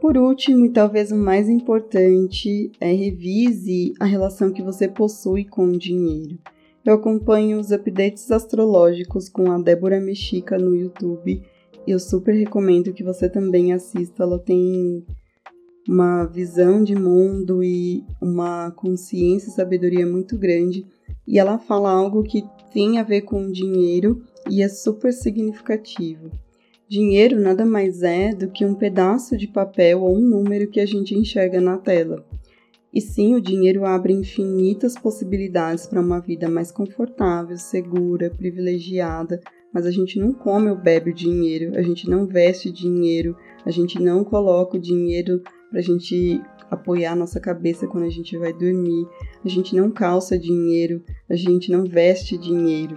Por 0.00 0.16
último, 0.16 0.64
e 0.66 0.70
talvez 0.70 1.10
o 1.10 1.16
mais 1.16 1.48
importante, 1.48 2.70
é 2.80 2.92
revise 2.92 3.92
a 3.98 4.04
relação 4.04 4.52
que 4.52 4.62
você 4.62 4.88
possui 4.88 5.44
com 5.44 5.68
o 5.68 5.78
dinheiro. 5.78 6.38
Eu 6.84 6.94
acompanho 6.94 7.58
os 7.58 7.72
updates 7.72 8.30
astrológicos 8.30 9.28
com 9.28 9.50
a 9.50 9.58
Débora 9.58 10.00
Mexica 10.00 10.56
no 10.56 10.74
YouTube 10.74 11.42
e 11.86 11.90
eu 11.90 11.98
super 11.98 12.32
recomendo 12.32 12.92
que 12.92 13.02
você 13.02 13.28
também 13.28 13.72
assista. 13.72 14.22
Ela 14.22 14.38
tem 14.38 15.04
uma 15.88 16.24
visão 16.26 16.84
de 16.84 16.94
mundo 16.94 17.62
e 17.62 18.04
uma 18.20 18.70
consciência 18.70 19.48
e 19.48 19.52
sabedoria 19.52 20.06
muito 20.06 20.38
grande 20.38 20.86
e 21.26 21.38
ela 21.38 21.58
fala 21.58 21.90
algo 21.90 22.22
que 22.22 22.44
tem 22.72 22.98
a 22.98 23.02
ver 23.02 23.22
com 23.22 23.50
dinheiro 23.50 24.22
e 24.50 24.62
é 24.62 24.68
super 24.68 25.12
significativo. 25.12 26.30
Dinheiro 26.88 27.40
nada 27.40 27.66
mais 27.66 28.02
é 28.02 28.32
do 28.32 28.48
que 28.48 28.64
um 28.64 28.74
pedaço 28.74 29.36
de 29.36 29.48
papel 29.48 30.02
ou 30.02 30.16
um 30.16 30.20
número 30.20 30.70
que 30.70 30.78
a 30.78 30.86
gente 30.86 31.14
enxerga 31.14 31.60
na 31.60 31.78
tela. 31.78 32.24
E 32.94 33.00
sim, 33.00 33.34
o 33.34 33.40
dinheiro 33.40 33.84
abre 33.84 34.12
infinitas 34.12 34.96
possibilidades 34.96 35.86
para 35.86 36.00
uma 36.00 36.20
vida 36.20 36.48
mais 36.48 36.70
confortável, 36.70 37.56
segura, 37.58 38.30
privilegiada, 38.30 39.40
mas 39.74 39.84
a 39.84 39.90
gente 39.90 40.18
não 40.18 40.32
come 40.32 40.70
ou 40.70 40.76
bebe 40.76 41.10
o 41.10 41.14
dinheiro, 41.14 41.76
a 41.76 41.82
gente 41.82 42.08
não 42.08 42.26
veste 42.26 42.70
dinheiro, 42.70 43.36
a 43.66 43.70
gente 43.70 44.00
não 44.00 44.24
coloca 44.24 44.76
o 44.76 44.80
dinheiro 44.80 45.42
para 45.70 45.80
a 45.80 45.82
gente 45.82 46.40
apoiar 46.70 47.12
a 47.12 47.16
nossa 47.16 47.40
cabeça 47.40 47.86
quando 47.86 48.04
a 48.04 48.10
gente 48.10 48.36
vai 48.36 48.52
dormir. 48.52 49.06
A 49.44 49.48
gente 49.48 49.74
não 49.74 49.90
calça 49.90 50.38
dinheiro, 50.38 51.02
a 51.28 51.36
gente 51.36 51.70
não 51.70 51.84
veste 51.84 52.36
dinheiro. 52.36 52.94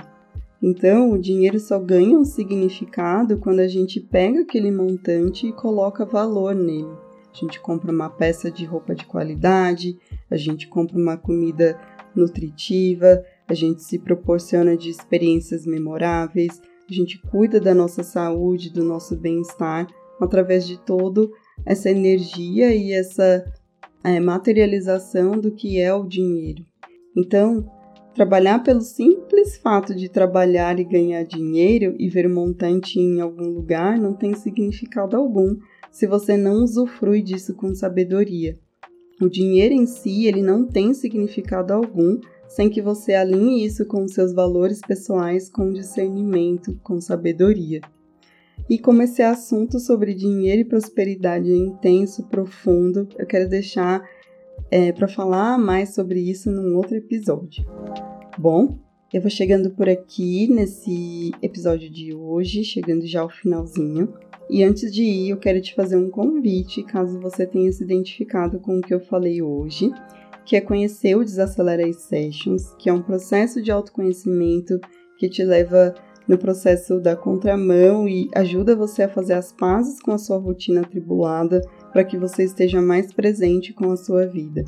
Então, 0.62 1.12
o 1.12 1.18
dinheiro 1.18 1.60
só 1.60 1.80
ganha 1.80 2.18
um 2.18 2.26
significado 2.26 3.38
quando 3.38 3.60
a 3.60 3.68
gente 3.68 4.00
pega 4.00 4.42
aquele 4.42 4.72
montante 4.72 5.48
e 5.48 5.54
coloca 5.54 6.06
valor 6.06 6.54
nele. 6.54 6.92
A 7.34 7.38
gente 7.38 7.60
compra 7.60 7.92
uma 7.92 8.10
peça 8.10 8.52
de 8.52 8.66
roupa 8.66 8.94
de 8.94 9.06
qualidade, 9.06 9.98
a 10.30 10.36
gente 10.36 10.68
compra 10.68 10.98
uma 10.98 11.16
comida 11.16 11.80
nutritiva, 12.16 13.24
a 13.48 13.54
gente 13.54 13.84
se 13.84 14.00
proporciona 14.00 14.76
de 14.76 14.90
experiências 14.90 15.66
memoráveis, 15.66 16.60
a 16.90 16.94
gente 16.94 17.22
cuida 17.30 17.60
da 17.60 17.74
nossa 17.74 18.04
saúde, 18.04 18.74
do 18.74 18.84
nosso 18.84 19.16
bem-estar 19.16 19.88
através 20.20 20.68
de 20.68 20.78
todo 20.78 21.32
essa 21.66 21.90
energia 21.90 22.76
e 22.76 22.92
essa 22.92 23.46
é, 24.04 24.20
materialização 24.20 25.32
do 25.32 25.52
que 25.52 25.80
é 25.80 25.94
o 25.94 26.06
dinheiro. 26.06 26.64
Então, 27.16 27.70
trabalhar 28.14 28.60
pelo 28.60 28.82
simples 28.82 29.58
fato 29.58 29.94
de 29.96 30.10
trabalhar 30.10 30.80
e 30.80 30.84
ganhar 30.84 31.24
dinheiro 31.24 31.96
e 31.98 32.10
ver 32.10 32.26
o 32.26 32.34
montante 32.34 33.00
em 33.00 33.20
algum 33.20 33.50
lugar 33.50 33.98
não 33.98 34.14
tem 34.14 34.34
significado 34.34 35.16
algum 35.16 35.58
se 35.92 36.06
você 36.08 36.38
não 36.38 36.64
usufrui 36.64 37.22
disso 37.22 37.54
com 37.54 37.74
sabedoria. 37.74 38.58
O 39.22 39.28
dinheiro 39.28 39.74
em 39.74 39.86
si, 39.86 40.28
ele 40.28 40.42
não 40.42 40.66
tem 40.66 40.94
significado 40.94 41.74
algum 41.74 42.20
sem 42.48 42.70
que 42.70 42.82
você 42.82 43.14
alinhe 43.14 43.66
isso 43.66 43.86
com 43.86 44.08
seus 44.08 44.34
valores 44.34 44.80
pessoais 44.82 45.50
com 45.50 45.72
discernimento, 45.72 46.80
com 46.84 47.00
sabedoria. 47.00 47.82
E 48.70 48.78
como 48.78 49.02
esse 49.02 49.24
assunto 49.24 49.80
sobre 49.80 50.14
dinheiro 50.14 50.62
e 50.62 50.66
prosperidade 50.66 51.52
é 51.52 51.56
intenso, 51.56 52.28
profundo, 52.28 53.08
eu 53.18 53.26
quero 53.26 53.50
deixar 53.50 54.08
é, 54.70 54.92
para 54.92 55.08
falar 55.08 55.58
mais 55.58 55.96
sobre 55.96 56.20
isso 56.20 56.52
num 56.52 56.76
outro 56.76 56.96
episódio. 56.96 57.66
Bom, 58.38 58.78
eu 59.12 59.22
vou 59.22 59.30
chegando 59.32 59.72
por 59.72 59.90
aqui 59.90 60.48
nesse 60.48 61.32
episódio 61.42 61.90
de 61.90 62.14
hoje, 62.14 62.64
chegando 62.64 63.08
já 63.08 63.22
ao 63.22 63.30
finalzinho. 63.30 64.14
E 64.48 64.64
antes 64.64 64.94
de 64.94 65.02
ir, 65.02 65.30
eu 65.32 65.38
quero 65.38 65.60
te 65.62 65.74
fazer 65.74 65.96
um 65.96 66.12
convite, 66.12 66.84
caso 66.84 67.20
você 67.20 67.48
tenha 67.48 67.72
se 67.72 67.84
identificado 67.84 68.60
com 68.60 68.78
o 68.78 68.82
que 68.82 68.94
eu 68.94 69.00
falei 69.00 69.42
hoje, 69.42 69.92
que 70.46 70.56
é 70.56 70.62
conhecer 70.62 71.16
o 71.16 71.24
Desacelera 71.24 71.92
Sessions, 71.92 72.76
que 72.78 72.88
é 72.88 72.94
um 72.94 73.02
processo 73.02 73.64
de 73.64 73.72
autoconhecimento 73.72 74.80
que 75.18 75.28
te 75.28 75.44
leva 75.44 75.94
no 76.30 76.38
processo 76.38 77.00
da 77.00 77.16
contramão 77.16 78.08
e 78.08 78.30
ajuda 78.36 78.76
você 78.76 79.02
a 79.02 79.10
fazer 79.10 79.34
as 79.34 79.52
pazes 79.52 80.00
com 80.00 80.12
a 80.12 80.18
sua 80.20 80.38
rotina 80.38 80.82
atribulada 80.82 81.60
para 81.92 82.04
que 82.04 82.20
você 82.20 82.44
esteja 82.44 82.80
mais 82.80 83.12
presente 83.12 83.74
com 83.74 83.92
a 83.92 83.98
sua 83.98 84.28
vida. 84.28 84.64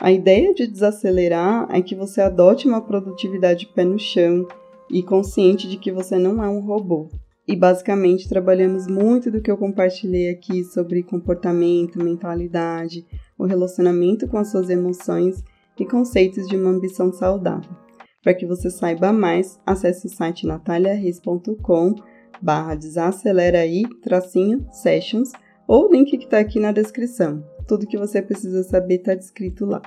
A 0.00 0.10
ideia 0.10 0.54
de 0.54 0.66
desacelerar 0.66 1.68
é 1.70 1.82
que 1.82 1.94
você 1.94 2.22
adote 2.22 2.66
uma 2.66 2.80
produtividade 2.80 3.66
pé 3.74 3.84
no 3.84 3.98
chão 3.98 4.48
e 4.90 5.02
consciente 5.02 5.68
de 5.68 5.76
que 5.76 5.92
você 5.92 6.16
não 6.16 6.42
é 6.42 6.48
um 6.48 6.60
robô. 6.60 7.10
E 7.46 7.54
basicamente 7.54 8.26
trabalhamos 8.26 8.86
muito 8.86 9.30
do 9.30 9.42
que 9.42 9.50
eu 9.50 9.58
compartilhei 9.58 10.30
aqui 10.30 10.64
sobre 10.64 11.02
comportamento, 11.02 12.02
mentalidade, 12.02 13.04
o 13.38 13.44
relacionamento 13.44 14.26
com 14.26 14.38
as 14.38 14.50
suas 14.50 14.70
emoções 14.70 15.44
e 15.78 15.84
conceitos 15.84 16.48
de 16.48 16.56
uma 16.56 16.70
ambição 16.70 17.12
saudável. 17.12 17.85
Para 18.26 18.34
que 18.34 18.44
você 18.44 18.68
saiba 18.68 19.12
mais, 19.12 19.60
acesse 19.64 20.08
o 20.08 20.10
site 20.10 20.48
nataliareis.com 20.48 21.94
barra 22.42 22.74
desacelera 22.74 23.60
aí, 23.60 23.84
tracinho, 24.02 24.66
sessions, 24.72 25.30
ou 25.68 25.86
o 25.86 25.92
link 25.92 26.18
que 26.18 26.24
está 26.24 26.40
aqui 26.40 26.58
na 26.58 26.72
descrição. 26.72 27.46
Tudo 27.68 27.86
que 27.86 27.96
você 27.96 28.20
precisa 28.20 28.64
saber 28.64 28.96
está 28.96 29.14
descrito 29.14 29.64
lá. 29.64 29.80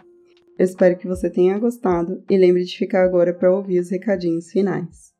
Eu 0.57 0.63
espero 0.63 0.97
que 0.97 1.05
você 1.05 1.29
tenha 1.29 1.59
gostado 1.59 2.23
e 2.29 2.37
lembre 2.37 2.63
de 2.63 2.77
ficar 2.77 3.03
agora 3.03 3.33
para 3.33 3.53
ouvir 3.53 3.81
os 3.81 3.91
recadinhos 3.91 4.49
finais. 4.49 5.13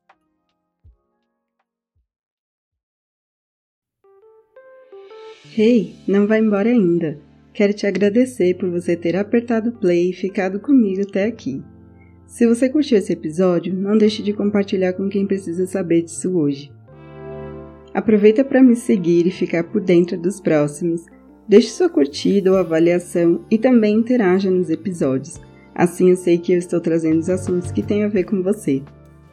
Hey, 5.54 5.94
não 6.08 6.26
vai 6.26 6.38
embora 6.38 6.70
ainda! 6.70 7.20
Quero 7.52 7.74
te 7.74 7.86
agradecer 7.86 8.56
por 8.56 8.70
você 8.70 8.96
ter 8.96 9.14
apertado 9.14 9.72
play 9.72 10.08
e 10.08 10.14
ficado 10.14 10.58
comigo 10.58 11.02
até 11.02 11.26
aqui. 11.26 11.62
Se 12.30 12.46
você 12.46 12.68
curtiu 12.68 12.96
esse 12.96 13.12
episódio, 13.12 13.74
não 13.74 13.98
deixe 13.98 14.22
de 14.22 14.32
compartilhar 14.32 14.92
com 14.92 15.08
quem 15.08 15.26
precisa 15.26 15.66
saber 15.66 16.02
disso 16.02 16.38
hoje. 16.38 16.72
Aproveita 17.92 18.44
para 18.44 18.62
me 18.62 18.76
seguir 18.76 19.26
e 19.26 19.32
ficar 19.32 19.64
por 19.64 19.80
dentro 19.80 20.16
dos 20.16 20.40
próximos. 20.40 21.04
Deixe 21.48 21.70
sua 21.70 21.88
curtida 21.90 22.52
ou 22.52 22.56
avaliação 22.56 23.44
e 23.50 23.58
também 23.58 23.96
interaja 23.96 24.48
nos 24.48 24.70
episódios. 24.70 25.40
Assim 25.74 26.10
eu 26.10 26.16
sei 26.16 26.38
que 26.38 26.52
eu 26.52 26.58
estou 26.58 26.80
trazendo 26.80 27.18
os 27.18 27.28
assuntos 27.28 27.72
que 27.72 27.82
têm 27.82 28.04
a 28.04 28.08
ver 28.08 28.22
com 28.22 28.44
você. 28.44 28.80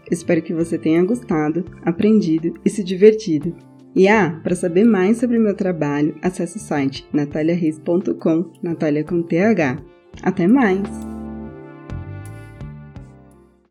Espero 0.10 0.42
que 0.42 0.54
você 0.54 0.76
tenha 0.76 1.06
gostado, 1.06 1.66
aprendido 1.84 2.56
e 2.66 2.70
se 2.70 2.84
divertido. 2.84 3.56
E 3.96 4.08
ah, 4.08 4.40
para 4.42 4.56
saber 4.56 4.84
mais 4.84 5.18
sobre 5.18 5.38
meu 5.38 5.54
trabalho, 5.54 6.16
acesse 6.20 6.58
o 6.58 6.60
site 6.60 7.08
nataliareis.com, 7.14 8.52
Natalia 8.64 9.04
com 9.04 9.22
TH. 9.22 9.84
Até 10.24 10.48
mais! 10.48 11.17